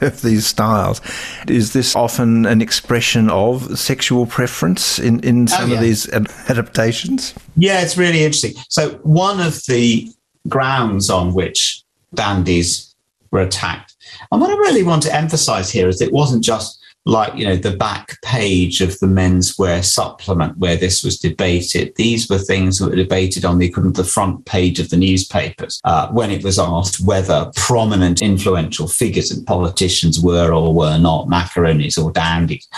[0.02, 1.00] of these styles
[1.48, 5.74] is this often an expression of sexual preference in, in oh, some oh, yeah.
[5.74, 6.08] of these
[6.48, 7.34] adaptations?
[7.56, 8.54] Yeah, it's really interesting.
[8.68, 10.08] So, one of the
[10.48, 11.82] grounds on which
[12.14, 12.94] dandies
[13.32, 13.96] were attacked,
[14.30, 17.56] and what I really want to emphasize here is it wasn't just like you know
[17.56, 21.94] the back page of the menswear supplement where this was debated.
[21.96, 26.08] These were things that were debated on the the front page of the newspapers uh,
[26.08, 32.02] when it was asked whether prominent influential figures and politicians were or were not macaronis
[32.02, 32.68] or dandies.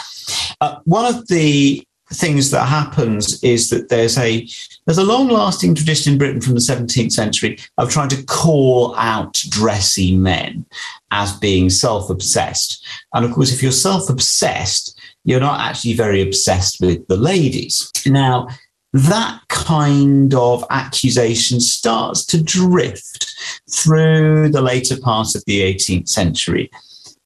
[0.60, 4.46] Uh, one of the things that happens is that there's a
[4.86, 8.94] there's a long lasting tradition in Britain from the 17th century of trying to call
[8.96, 10.66] out dressy men
[11.10, 12.84] as being self obsessed.
[13.14, 17.90] And of course, if you're self obsessed, you're not actually very obsessed with the ladies.
[18.06, 18.48] Now,
[18.92, 23.32] that kind of accusation starts to drift
[23.70, 26.70] through the later part of the 18th century.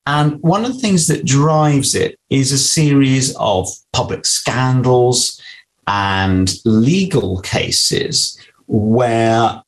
[0.07, 5.41] And one of the things that drives it is a series of public scandals
[5.87, 9.63] and legal cases where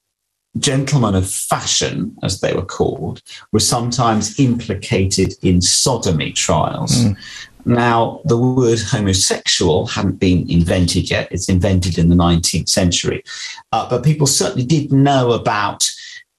[0.59, 3.23] gentlemen of fashion, as they were called,
[3.53, 7.05] were sometimes implicated in sodomy trials.
[7.05, 7.17] Mm.
[7.67, 11.29] Now, the word homosexual hadn't been invented yet.
[11.33, 13.25] It's invented in the 19th century.
[13.73, 15.85] Uh, but people certainly did know about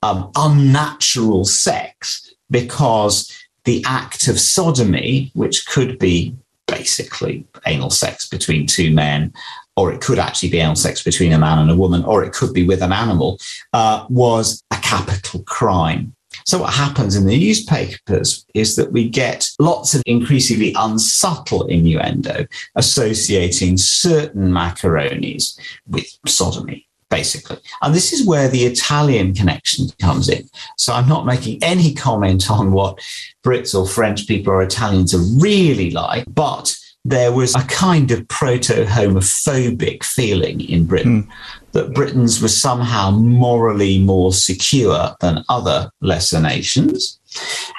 [0.04, 3.32] um, unnatural sex because
[3.68, 6.34] the act of sodomy, which could be
[6.68, 9.34] basically anal sex between two men,
[9.76, 12.32] or it could actually be anal sex between a man and a woman, or it
[12.32, 13.38] could be with an animal,
[13.74, 16.16] uh, was a capital crime.
[16.46, 22.46] So, what happens in the newspapers is that we get lots of increasingly unsubtle innuendo
[22.76, 27.58] associating certain macaronis with sodomy, basically.
[27.82, 30.50] And this is where the Italian connection comes in.
[30.78, 33.00] So, I'm not making any comment on what
[33.44, 36.76] Brits or French people or Italians are really like, but
[37.08, 41.30] there was a kind of proto homophobic feeling in Britain mm.
[41.72, 47.18] that Britons were somehow morally more secure than other lesser nations,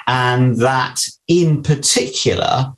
[0.07, 2.73] and that in particular,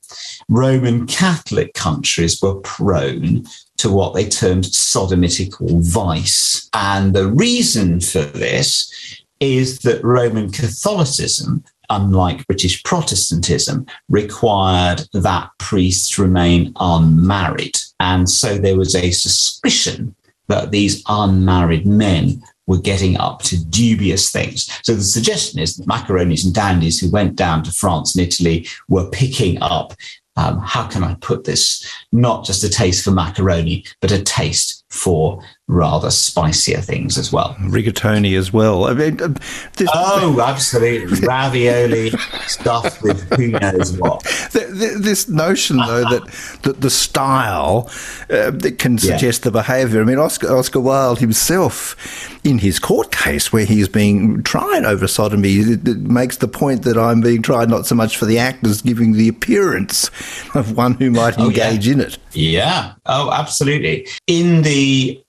[0.49, 3.45] Roman Catholic countries were prone
[3.81, 6.69] to what they termed sodomitical vice.
[6.73, 8.91] And the reason for this
[9.39, 17.77] is that Roman Catholicism unlike British Protestantism, required that priests remain unmarried.
[17.99, 20.15] And so there was a suspicion
[20.47, 24.69] that these unmarried men were getting up to dubious things.
[24.83, 28.67] So the suggestion is that macaronis and dandies who went down to France and Italy
[28.87, 29.93] were picking up,
[30.35, 34.80] um, how can I put this, not just a taste for macaroni, but a taste
[34.91, 37.55] for rather spicier things as well.
[37.61, 38.85] Rigatoni as well.
[38.85, 39.29] I mean, uh,
[39.77, 41.17] this, oh, absolutely.
[41.27, 42.09] Ravioli
[42.45, 44.21] stuffed with who knows what.
[44.51, 47.89] This notion, though, that, that the style
[48.29, 49.43] uh, that can suggest yeah.
[49.45, 50.01] the behaviour.
[50.01, 54.83] I mean, Oscar, Oscar Wilde himself, in his court case where he is being tried
[54.83, 58.25] over sodomy, it, it makes the point that I'm being tried not so much for
[58.25, 60.09] the act as giving the appearance
[60.53, 61.93] of one who might engage oh, yeah.
[61.93, 62.17] in it.
[62.33, 62.93] Yeah.
[63.05, 64.07] Oh, absolutely.
[64.27, 64.80] In the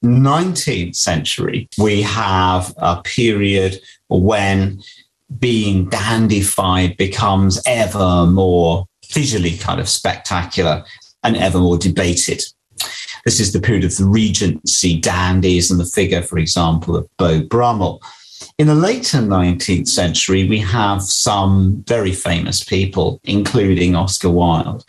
[0.04, 4.82] 19th century, we have a period when
[5.38, 10.84] being dandified becomes ever more visually kind of spectacular
[11.22, 12.42] and ever more debated.
[13.24, 17.42] This is the period of the Regency dandies and the figure, for example, of Beau
[17.42, 18.02] Brummel.
[18.58, 24.84] In the later 19th century, we have some very famous people, including Oscar Wilde,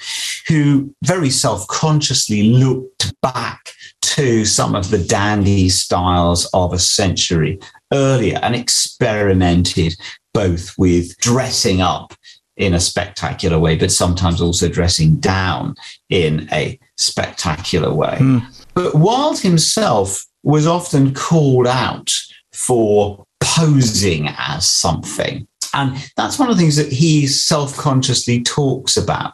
[0.47, 7.59] who very self consciously looked back to some of the dandy styles of a century
[7.93, 9.95] earlier and experimented
[10.33, 12.13] both with dressing up
[12.57, 15.75] in a spectacular way, but sometimes also dressing down
[16.09, 18.17] in a spectacular way.
[18.19, 18.45] Mm.
[18.73, 22.11] But Wilde himself was often called out
[22.51, 25.47] for posing as something.
[25.73, 29.33] And that's one of the things that he self consciously talks about.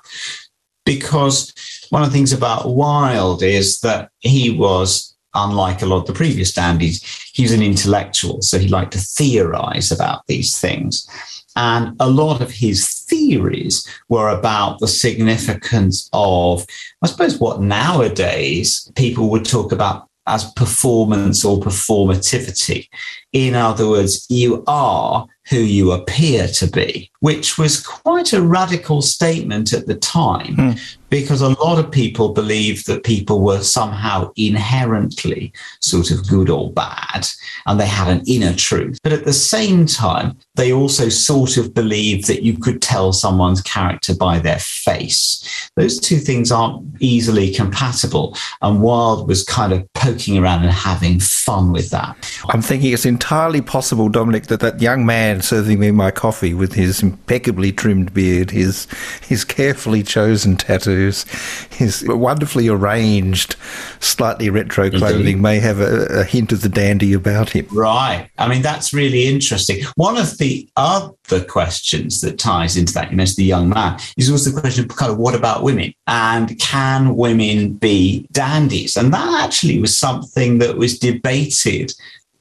[0.86, 1.54] Because
[1.90, 6.14] one of the things about Wilde is that he was, unlike a lot of the
[6.14, 8.42] previous dandies, he was an intellectual.
[8.42, 11.08] So he liked to theorize about these things.
[11.56, 16.66] And a lot of his theories were about the significance of,
[17.02, 22.88] I suppose, what nowadays people would talk about as performance or performativity.
[23.34, 29.02] In other words, you are who you appear to be, which was quite a radical
[29.02, 30.56] statement at the time.
[30.56, 35.52] Mm because a lot of people believed that people were somehow inherently
[35.82, 37.26] sort of good or bad
[37.66, 38.98] and they had an inner truth.
[39.04, 43.62] But at the same time, they also sort of believed that you could tell someone's
[43.62, 45.70] character by their face.
[45.76, 48.36] Those two things aren't easily compatible.
[48.62, 52.16] And Wilde was kind of poking around and having fun with that.
[52.50, 56.74] I'm thinking it's entirely possible, Dominic, that that young man serving me my coffee with
[56.74, 58.88] his impeccably trimmed beard, his,
[59.28, 61.24] his carefully chosen tattoos, his,
[61.72, 63.56] his wonderfully arranged,
[64.00, 64.98] slightly retro mm-hmm.
[64.98, 65.42] clothing Indeed.
[65.42, 67.68] may have a, a hint of the dandy about him.
[67.72, 68.30] Right.
[68.38, 69.84] I mean, that's really interesting.
[69.96, 74.30] One of the other questions that ties into that, you mentioned the young man, is
[74.30, 75.94] also the question of kind of what about women?
[76.08, 78.98] And can women be dandies?
[78.98, 81.94] And that actually was something that was debated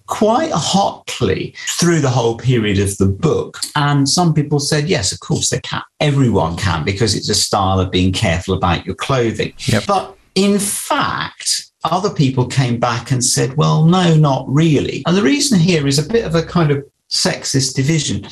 [0.08, 3.60] quite hotly through the whole period of the book.
[3.76, 5.82] And some people said, yes, of course they can.
[6.00, 9.52] Everyone can because it's a style of being careful about your clothing.
[9.66, 9.84] Yep.
[9.86, 15.02] But in fact, other people came back and said, well, no, not really.
[15.06, 18.26] And the reason here is a bit of a kind of sexist division,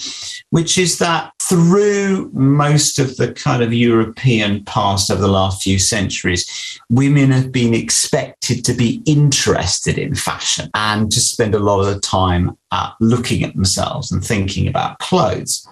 [0.50, 5.78] which is that through most of the kind of European past over the last few
[5.78, 11.80] centuries, women have been expected to be interested in fashion and to spend a lot
[11.80, 15.66] of the time uh, looking at themselves and thinking about clothes.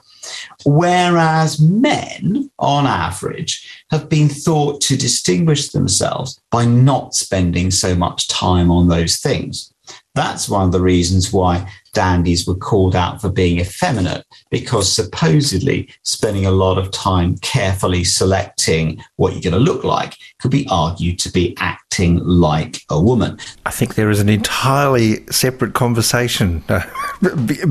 [0.65, 8.29] Whereas men, on average, have been thought to distinguish themselves by not spending so much
[8.29, 9.73] time on those things.
[10.15, 15.89] That's one of the reasons why dandies were called out for being effeminate because supposedly
[16.03, 20.67] spending a lot of time carefully selecting what you're going to look like could be
[20.71, 23.39] argued to be acting like a woman.
[23.65, 26.83] I think there is an entirely separate conversation uh,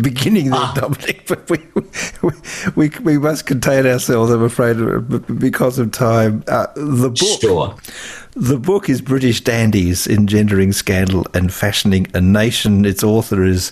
[0.01, 0.73] beginning there, ah.
[0.75, 2.31] Dominic, but we, we,
[2.75, 6.43] we, we, must contain ourselves, I'm afraid, uh, because of time.
[6.47, 7.41] Uh, the book.
[7.41, 7.75] Sure.
[8.35, 12.83] The book is British Dandies Engendering Scandal and Fashioning a Nation.
[12.83, 13.71] Its author is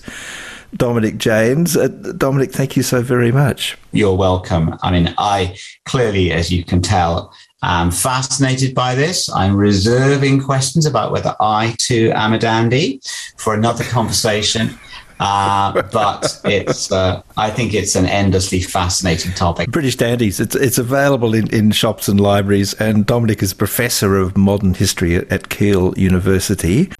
[0.76, 1.76] Dominic Janes.
[1.76, 3.76] Uh, Dominic, thank you so very much.
[3.92, 4.76] You're welcome.
[4.82, 9.28] I mean, I clearly, as you can tell, am fascinated by this.
[9.30, 13.00] I'm reserving questions about whether I too am a dandy
[13.36, 14.78] for another conversation.
[15.20, 19.70] Uh, but it's uh, I think it's an endlessly fascinating topic.
[19.70, 20.40] British Dandies.
[20.40, 22.74] It's it's available in, in shops and libraries.
[22.74, 26.90] And Dominic is professor of modern history at, at Keele University.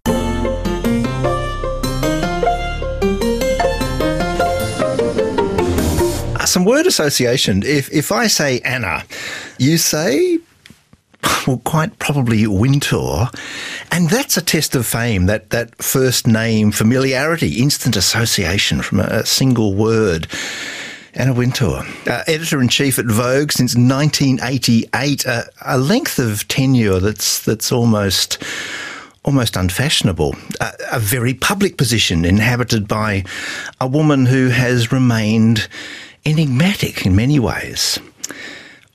[6.53, 7.63] Some word association.
[7.63, 9.05] If if I say Anna,
[9.59, 10.39] you say
[11.47, 13.31] well, quite probably Wintour.
[13.91, 19.05] And that's a test of fame, that, that first name familiarity, instant association from a,
[19.05, 20.29] a single word.
[21.15, 27.01] Anna Wintour, uh, editor in chief at Vogue since 1988, uh, a length of tenure
[27.01, 28.43] that's that's almost
[29.25, 30.35] almost unfashionable.
[30.61, 33.25] Uh, a very public position inhabited by
[33.81, 35.67] a woman who has remained
[36.25, 37.99] enigmatic in many ways.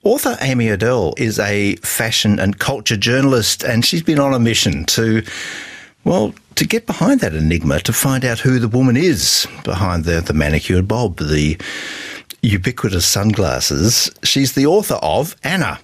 [0.03, 4.85] Author Amy Odell is a fashion and culture journalist, and she's been on a mission
[4.85, 5.23] to,
[6.05, 10.21] well, to get behind that enigma, to find out who the woman is behind the,
[10.21, 11.57] the manicured bob, the
[12.41, 14.09] ubiquitous sunglasses.
[14.23, 15.79] She's the author of Anna,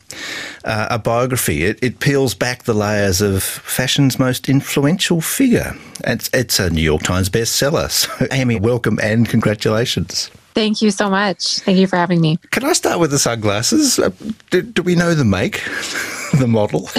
[0.64, 1.64] uh, a biography.
[1.64, 5.76] It, it, peels back the layers of fashion's most influential figure.
[6.06, 7.90] It's, it's a New York Times bestseller.
[7.90, 10.32] So, Amy, welcome and congratulations.
[10.54, 11.60] Thank you so much.
[11.60, 12.38] Thank you for having me.
[12.52, 14.00] Can I start with the sunglasses?
[14.00, 14.12] Uh,
[14.52, 15.62] do, do, we know the make,
[16.40, 16.90] the model?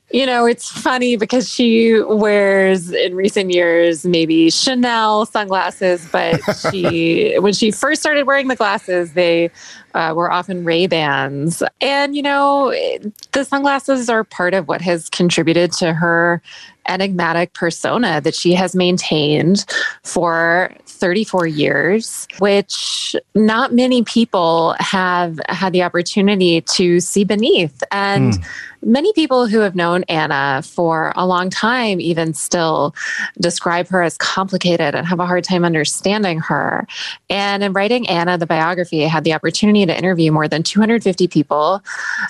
[0.10, 7.34] you know, it's funny because she wears in recent years maybe Chanel sunglasses, but she
[7.38, 9.50] when she first started wearing the glasses, they
[9.94, 12.72] uh, were often Ray Bans, and you know,
[13.32, 16.42] the sunglasses are part of what has contributed to her
[16.88, 19.64] enigmatic persona that she has maintained
[20.02, 27.82] for 34 years, which not many people have had the opportunity to see beneath.
[27.90, 28.46] And mm.
[28.82, 32.94] Many people who have known Anna for a long time even still
[33.40, 36.86] describe her as complicated and have a hard time understanding her.
[37.28, 41.28] And in writing Anna, the biography, I had the opportunity to interview more than 250
[41.28, 41.82] people,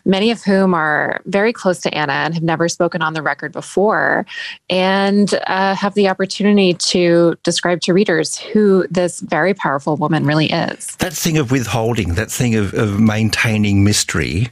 [0.05, 3.53] many of whom are very close to Anna and have never spoken on the record
[3.53, 4.27] before
[4.69, 10.51] and uh, have the opportunity to describe to readers who this very powerful woman really
[10.51, 10.97] is.
[10.97, 14.49] That thing of withholding, that thing of, of maintaining mystery,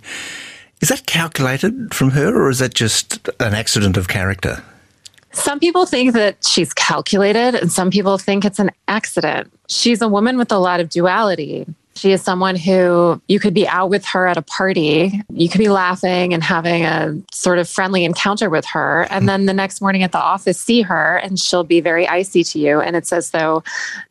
[0.81, 4.63] is that calculated from her or is that just an accident of character?
[5.33, 9.53] Some people think that she's calculated, and some people think it's an accident.
[9.69, 11.67] She's a woman with a lot of duality.
[11.95, 15.21] She is someone who you could be out with her at a party.
[15.31, 19.09] You could be laughing and having a sort of friendly encounter with her.
[19.11, 22.45] And then the next morning at the office, see her and she'll be very icy
[22.45, 22.81] to you.
[22.81, 23.65] And it's as though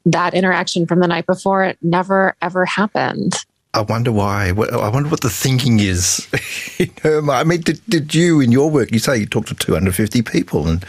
[0.06, 3.46] that interaction from the night before never, ever happened.
[3.74, 4.48] I wonder why.
[4.50, 6.28] I wonder what the thinking is.
[7.04, 10.68] I mean, did, did you, in your work, you say you talked to 250 people
[10.68, 10.84] and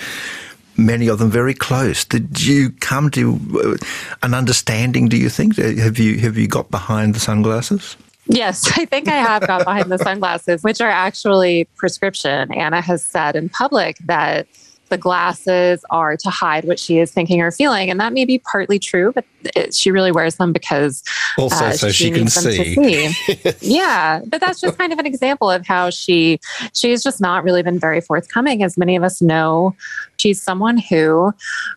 [0.79, 2.05] many of them very close.
[2.05, 3.87] Did you come to uh,
[4.23, 5.09] an understanding?
[5.09, 7.97] Do you think have you have you got behind the sunglasses?
[8.27, 12.53] Yes, I think I have got behind the sunglasses, which are actually prescription.
[12.55, 14.47] Anna has said in public that
[14.89, 17.91] the glasses are to hide what she is thinking or feeling.
[17.91, 19.25] And that may be partly true, but
[19.55, 21.03] it, she really wears them because
[21.37, 22.75] also uh, so she, she can see.
[22.75, 23.55] see.
[23.61, 24.21] yeah.
[24.27, 26.41] But that's just kind of an example of how she
[26.75, 28.63] she's just not really been very forthcoming.
[28.63, 29.75] As many of us know,
[30.19, 31.33] she's someone who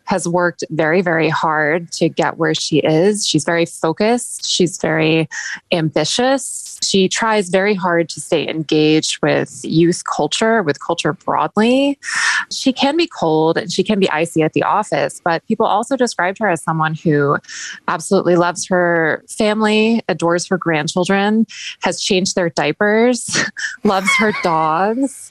[0.06, 3.28] has worked very, very hard to get where she is.
[3.28, 4.50] She's very focused.
[4.50, 5.30] She's very
[5.72, 12.00] ambitious she tries very hard to stay engaged with youth culture, with culture broadly.
[12.52, 15.96] She can be cold and she can be icy at the office, but people also
[15.96, 17.38] described her as someone who
[17.88, 21.46] absolutely loves her family, adores her grandchildren,
[21.82, 23.44] has changed their diapers,
[23.84, 25.30] loves her dogs.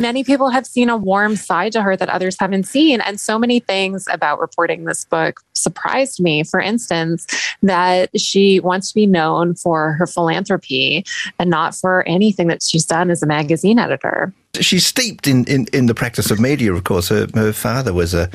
[0.00, 3.00] Many people have seen a warm side to her that others haven't seen.
[3.00, 6.42] And so many things about reporting this book surprised me.
[6.42, 7.26] For instance,
[7.62, 11.04] that she wants to be known for her philanthropy
[11.38, 14.32] and not for anything that she's done as a magazine editor.
[14.62, 17.08] She's steeped in, in, in the practice of media, of course.
[17.08, 18.30] Her, her father was a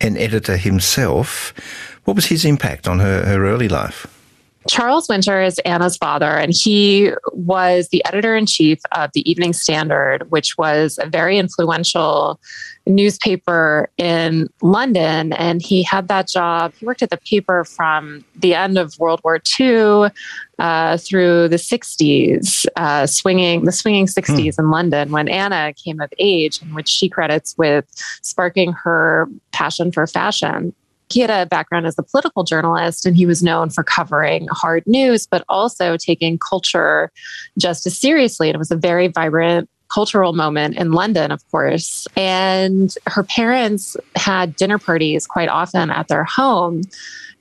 [0.00, 1.52] an editor himself.
[2.04, 4.06] What was his impact on her, her early life?
[4.68, 9.52] Charles Wintour is Anna's father, and he was the editor in chief of the Evening
[9.52, 12.38] Standard, which was a very influential
[12.90, 15.32] newspaper in London.
[15.34, 16.72] And he had that job.
[16.78, 20.10] He worked at the paper from the end of World War II
[20.58, 24.60] uh, through the 60s, uh, swinging the swinging 60s hmm.
[24.60, 27.86] in London when Anna came of age, in which she credits with
[28.22, 30.74] sparking her passion for fashion
[31.10, 34.84] he had a background as a political journalist and he was known for covering hard
[34.86, 37.10] news, but also taking culture
[37.58, 38.48] just as seriously.
[38.48, 42.06] And it was a very vibrant cultural moment in London, of course.
[42.16, 46.82] And her parents had dinner parties quite often at their home.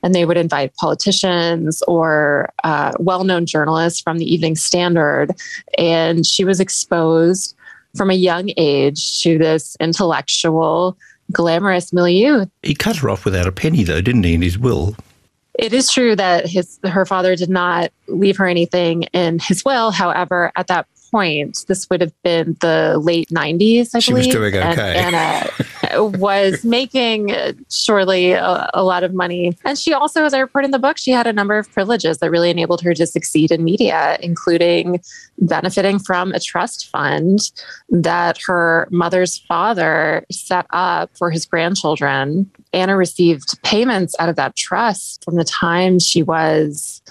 [0.01, 5.31] And they would invite politicians or uh, well known journalists from the Evening Standard.
[5.77, 7.55] And she was exposed
[7.95, 10.97] from a young age to this intellectual
[11.31, 12.45] glamorous milieu.
[12.63, 14.95] He cut her off without a penny, though, didn't he, in his will?
[15.57, 19.91] It is true that his her father did not leave her anything in his will.
[19.91, 24.31] However, at that point, this would have been the late 90s, I she believe.
[24.31, 24.95] She was doing okay.
[24.97, 25.49] And Anna
[26.17, 29.57] was making uh, surely a, a, lot of money.
[29.65, 32.19] And she also, as I report in the book, she had a number of privileges
[32.19, 35.01] that really enabled her to succeed in media, including
[35.39, 37.51] benefiting from a trust fund
[37.89, 42.49] that her mother's father set up for his grandchildren.
[42.73, 47.01] Anna received payments out of that trust from the time she was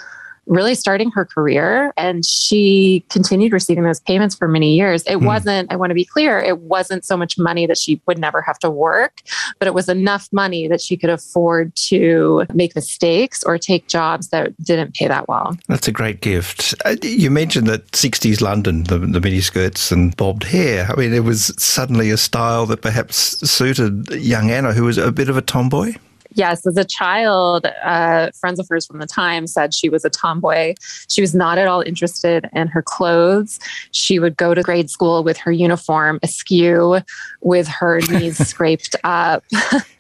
[0.49, 5.03] really starting her career and she continued receiving those payments for many years.
[5.05, 5.27] It mm.
[5.27, 8.41] wasn't, I want to be clear, it wasn't so much money that she would never
[8.43, 9.23] have to work,
[9.59, 14.29] but it was enough money that she could afford to make mistakes or take jobs
[14.29, 15.57] that didn't pay that well.
[15.69, 16.75] That's a great gift.
[16.85, 20.87] Uh, you mentioned that 60s London, the, the miniskirts and bobbed hair.
[20.91, 23.17] I mean, it was suddenly a style that perhaps
[23.49, 25.95] suited young Anna, who was a bit of a tomboy.
[26.39, 30.09] Yes, as a child, uh, friends of hers from the time said she was a
[30.09, 30.75] tomboy.
[31.09, 33.59] She was not at all interested in her clothes.
[33.91, 37.01] She would go to grade school with her uniform askew,
[37.41, 39.43] with her knees scraped up.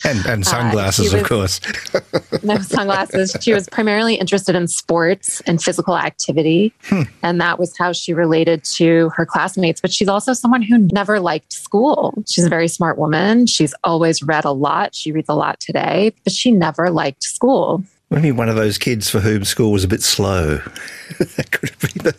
[0.05, 1.61] And, and uh, sunglasses, uh, of course.
[2.45, 3.37] no sunglasses.
[3.41, 6.73] She was primarily interested in sports and physical activity.
[6.85, 7.03] Hmm.
[7.25, 9.81] And that was how she related to her classmates.
[9.81, 12.23] But she's also someone who never liked school.
[12.29, 13.47] She's a very smart woman.
[13.47, 14.95] She's always read a lot.
[14.95, 17.83] She reads a lot today but she never liked school.
[18.11, 20.57] Maybe one of those kids for whom school was a bit slow.
[21.19, 22.15] that could have been the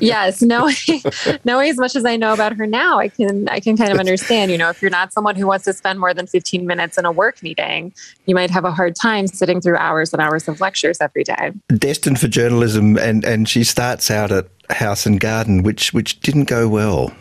[0.00, 0.76] yes, knowing
[1.44, 3.98] knowing as much as I know about her now, I can I can kind of
[3.98, 4.52] understand.
[4.52, 7.04] You know, if you're not someone who wants to spend more than 15 minutes in
[7.04, 7.92] a work meeting,
[8.26, 11.50] you might have a hard time sitting through hours and hours of lectures every day.
[11.74, 16.44] Destined for journalism, and and she starts out at House and Garden, which which didn't
[16.44, 17.12] go well.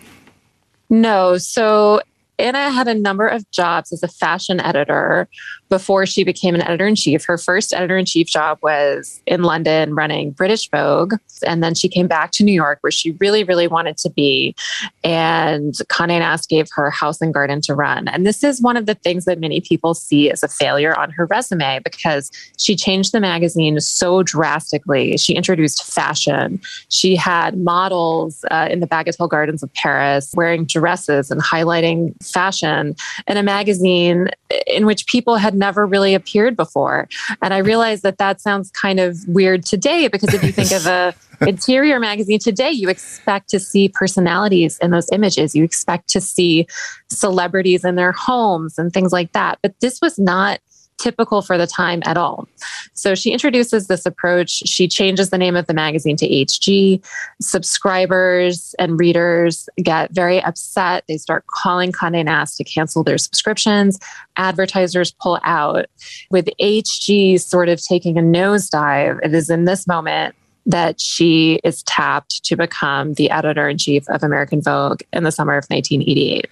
[0.92, 2.02] No, so
[2.40, 5.28] Anna had a number of jobs as a fashion editor
[5.70, 7.26] before she became an editor in chief.
[7.26, 11.14] Her first editor in chief job was in London running British Vogue.
[11.46, 14.56] And then she came back to New York where she really, really wanted to be.
[15.04, 18.08] And Conde Nast gave her House and Garden to run.
[18.08, 21.12] And this is one of the things that many people see as a failure on
[21.12, 25.18] her resume because she changed the magazine so drastically.
[25.18, 26.60] She introduced fashion.
[26.90, 32.96] She had models uh, in the Bagatelle Gardens of Paris wearing dresses and highlighting fashion
[33.28, 34.30] in a magazine
[34.66, 37.08] in which people had never really appeared before.
[37.42, 40.88] And I realized that that sounds kind of weird today because if you think of
[40.88, 41.14] a
[41.48, 45.56] interior magazine today, you expect to see personalities in those images.
[45.56, 46.68] You expect to see
[47.10, 49.60] celebrities in their homes and things like that.
[49.62, 50.60] But this was not
[51.00, 52.48] typical for the time at all.
[52.94, 54.62] So she introduces this approach.
[54.66, 57.04] She changes the name of the magazine to HG.
[57.42, 61.04] Subscribers and readers get very upset.
[61.08, 64.00] They start calling Conde Nast to cancel their subscriptions.
[64.36, 65.86] Advertisers pull out.
[66.30, 70.36] With HG sort of taking a nosedive, it is in this moment
[70.66, 75.32] that she is tapped to become the editor in chief of American Vogue in the
[75.32, 76.48] summer of 1988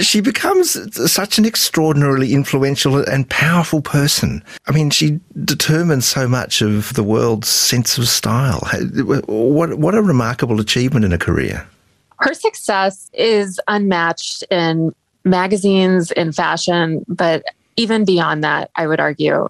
[0.00, 0.76] she becomes
[1.10, 4.44] such an extraordinarily influential and powerful person.
[4.66, 8.60] I mean, she determines so much of the world's sense of style.
[9.26, 11.66] What, what a remarkable achievement in a career.
[12.18, 17.42] Her success is unmatched in magazines, in fashion, but
[17.80, 19.48] even beyond that, I would argue.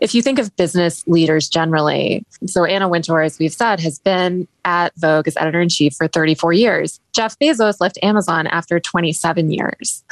[0.00, 4.46] If you think of business leaders generally, so Anna Wintour, as we've said, has been
[4.66, 7.00] at Vogue as editor in chief for 34 years.
[7.12, 10.04] Jeff Bezos left Amazon after 27 years.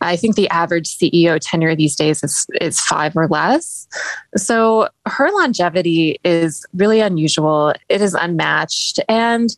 [0.00, 3.88] I think the average CEO tenure these days is, is five or less.
[4.36, 7.74] So her longevity is really unusual.
[7.88, 9.00] It is unmatched.
[9.08, 9.56] And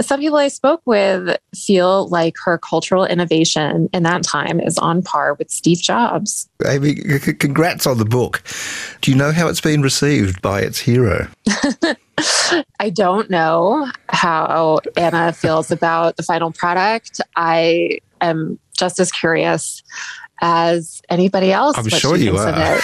[0.00, 5.02] some people I spoke with feel like her cultural innovation in that time is on
[5.02, 6.48] par with Steve Jobs.
[6.66, 6.94] Amy,
[7.38, 8.42] congrats on the book.
[9.00, 11.28] Do you know how it's been received by its hero?
[12.80, 17.20] I don't know how Anna feels about the final product.
[17.36, 19.82] I am just as curious
[20.40, 21.76] as anybody else.
[21.76, 22.54] I'm sure you are.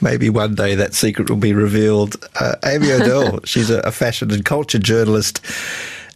[0.00, 2.16] Maybe one day that secret will be revealed.
[2.38, 5.44] Uh, Amy Odell, she's a, a fashion and culture journalist.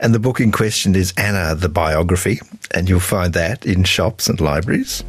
[0.00, 2.40] And the book in question is Anna, the biography.
[2.72, 5.04] And you'll find that in shops and libraries.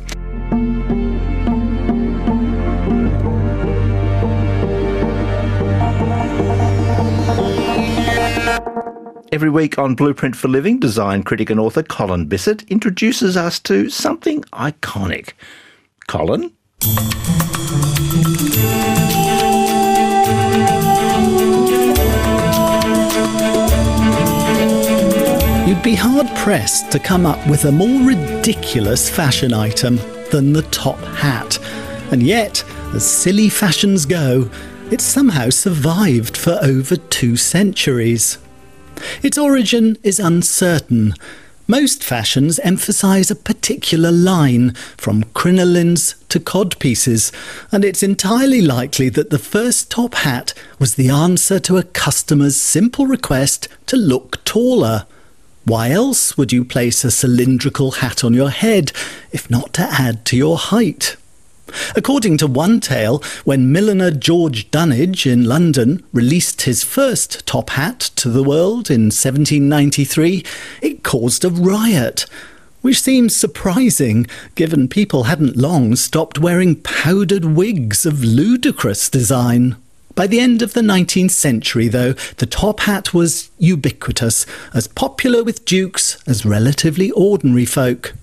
[9.35, 13.89] Every week on Blueprint for Living, design critic and author Colin Bisset introduces us to
[13.89, 15.33] something iconic.
[16.07, 16.53] Colin?
[25.67, 29.97] You'd be hard pressed to come up with a more ridiculous fashion item
[30.31, 31.59] than the top hat.
[32.09, 32.63] And yet,
[32.93, 34.49] as silly fashions go,
[34.91, 38.37] it's somehow survived for over two centuries.
[39.23, 41.13] Its origin is uncertain.
[41.67, 47.31] Most fashions emphasize a particular line, from crinolines to codpieces,
[47.71, 52.55] and it's entirely likely that the first top hat was the answer to a customer's
[52.55, 55.07] simple request to look taller.
[55.63, 58.91] Why else would you place a cylindrical hat on your head,
[59.31, 61.17] if not to add to your height?
[61.95, 67.99] According to one tale, when milliner George Dunnage in London released his first top hat
[68.15, 70.43] to the world in 1793,
[70.81, 72.25] it caused a riot.
[72.81, 79.75] Which seems surprising, given people hadn't long stopped wearing powdered wigs of ludicrous design.
[80.13, 85.43] By the end of the 19th century, though, the top hat was ubiquitous, as popular
[85.43, 88.13] with dukes as relatively ordinary folk.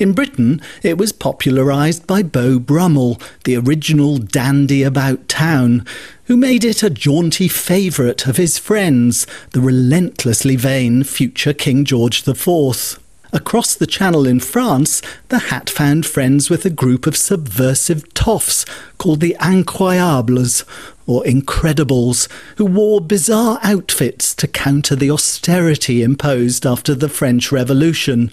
[0.00, 5.84] In Britain, it was popularised by Beau Brummel, the original dandy about town,
[6.24, 12.26] who made it a jaunty favourite of his friends, the relentlessly vain future King George
[12.26, 12.98] IV.
[13.30, 18.64] Across the channel in France, the hat found friends with a group of subversive toffs
[18.96, 20.64] called the Incroyables,
[21.06, 22.26] or Incredibles,
[22.56, 28.30] who wore bizarre outfits to counter the austerity imposed after the French Revolution.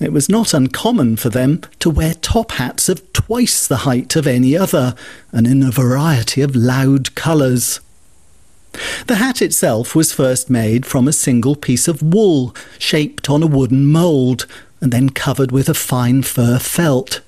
[0.00, 4.26] It was not uncommon for them to wear top hats of twice the height of
[4.26, 4.94] any other,
[5.32, 7.80] and in a variety of loud colours.
[9.06, 13.46] The hat itself was first made from a single piece of wool, shaped on a
[13.48, 14.46] wooden mould,
[14.80, 17.20] and then covered with a fine fur felt.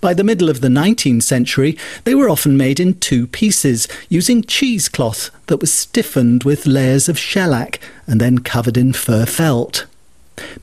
[0.00, 4.42] By the middle of the 19th century, they were often made in two pieces, using
[4.42, 9.86] cheesecloth that was stiffened with layers of shellac and then covered in fur felt.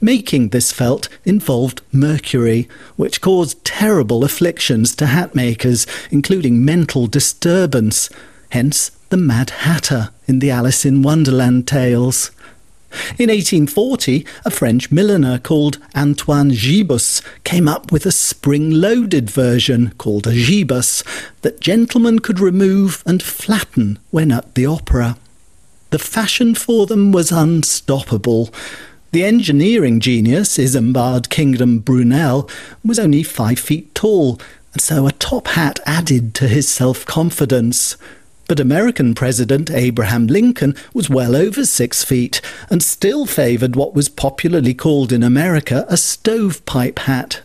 [0.02, 8.10] Making this felt involved mercury, which caused terrible afflictions to hat makers, including mental disturbance,
[8.50, 12.32] hence the Mad Hatter in the Alice in Wonderland tales.
[13.18, 20.28] In 1840, a French milliner called Antoine Gibus came up with a spring-loaded version called
[20.28, 21.04] a gibus
[21.42, 25.18] that gentlemen could remove and flatten when at the opera.
[25.90, 28.50] The fashion for them was unstoppable.
[29.16, 32.50] The engineering genius, Isambard Kingdom Brunel,
[32.84, 34.42] was only five feet tall,
[34.74, 37.96] and so a top hat added to his self-confidence.
[38.50, 44.10] But American President Abraham Lincoln was well over six feet and still favoured what was
[44.10, 47.42] popularly called in America a stovepipe hat.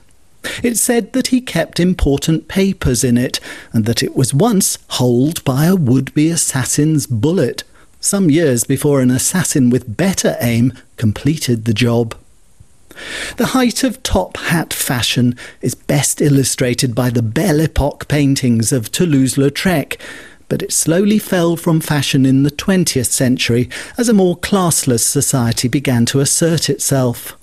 [0.65, 3.39] It said that he kept important papers in it
[3.73, 7.63] and that it was once holed by a would-be assassin's bullet
[8.01, 12.15] some years before an assassin with better aim completed the job.
[13.37, 18.91] The height of top hat fashion is best illustrated by the Belle Epoque paintings of
[18.91, 19.99] Toulouse-Lautrec,
[20.49, 25.69] but it slowly fell from fashion in the 20th century as a more classless society
[25.69, 27.40] began to assert itself.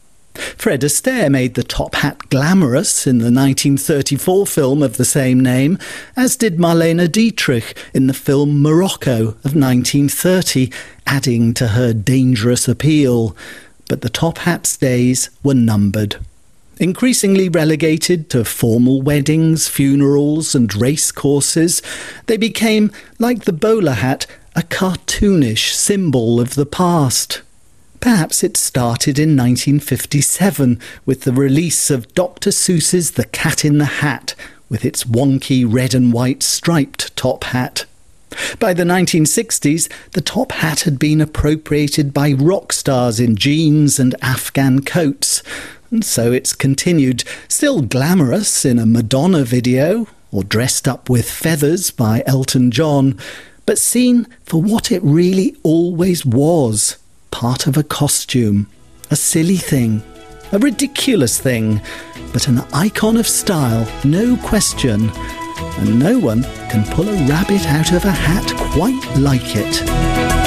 [0.57, 5.77] Fred Astaire made the top hat glamorous in the 1934 film of the same name,
[6.15, 10.71] as did Marlene Dietrich in the film Morocco of 1930,
[11.05, 13.35] adding to her dangerous appeal.
[13.89, 16.17] But the top hat's days were numbered.
[16.79, 21.81] Increasingly relegated to formal weddings, funerals, and race courses,
[22.27, 27.41] they became, like the bowler hat, a cartoonish symbol of the past.
[27.99, 32.51] Perhaps it started in 1957 with the release of Dr.
[32.51, 34.35] Seuss's The Cat in the Hat,
[34.69, 37.85] with its wonky red and white striped top hat.
[38.59, 44.15] By the 1960s, the top hat had been appropriated by rock stars in jeans and
[44.21, 45.41] Afghan coats,
[45.89, 51.89] and so it's continued, still glamorous in a Madonna video, or dressed up with feathers
[51.89, 53.17] by Elton John,
[53.65, 56.97] but seen for what it really always was
[57.31, 58.67] part of a costume,
[59.11, 60.03] a silly thing,
[60.51, 61.81] a ridiculous thing,
[62.33, 65.09] but an icon of style, no question.
[65.79, 70.37] And no one can pull a rabbit out of a hat quite like it.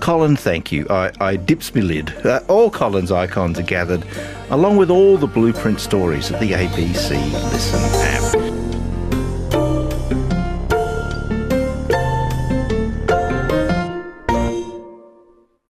[0.00, 0.86] Colin, thank you.
[0.90, 2.10] I, I dips me lid.
[2.26, 4.04] Uh, all Colin's icons are gathered,
[4.48, 7.10] along with all the blueprint stories of the ABC
[7.52, 8.49] Listen app.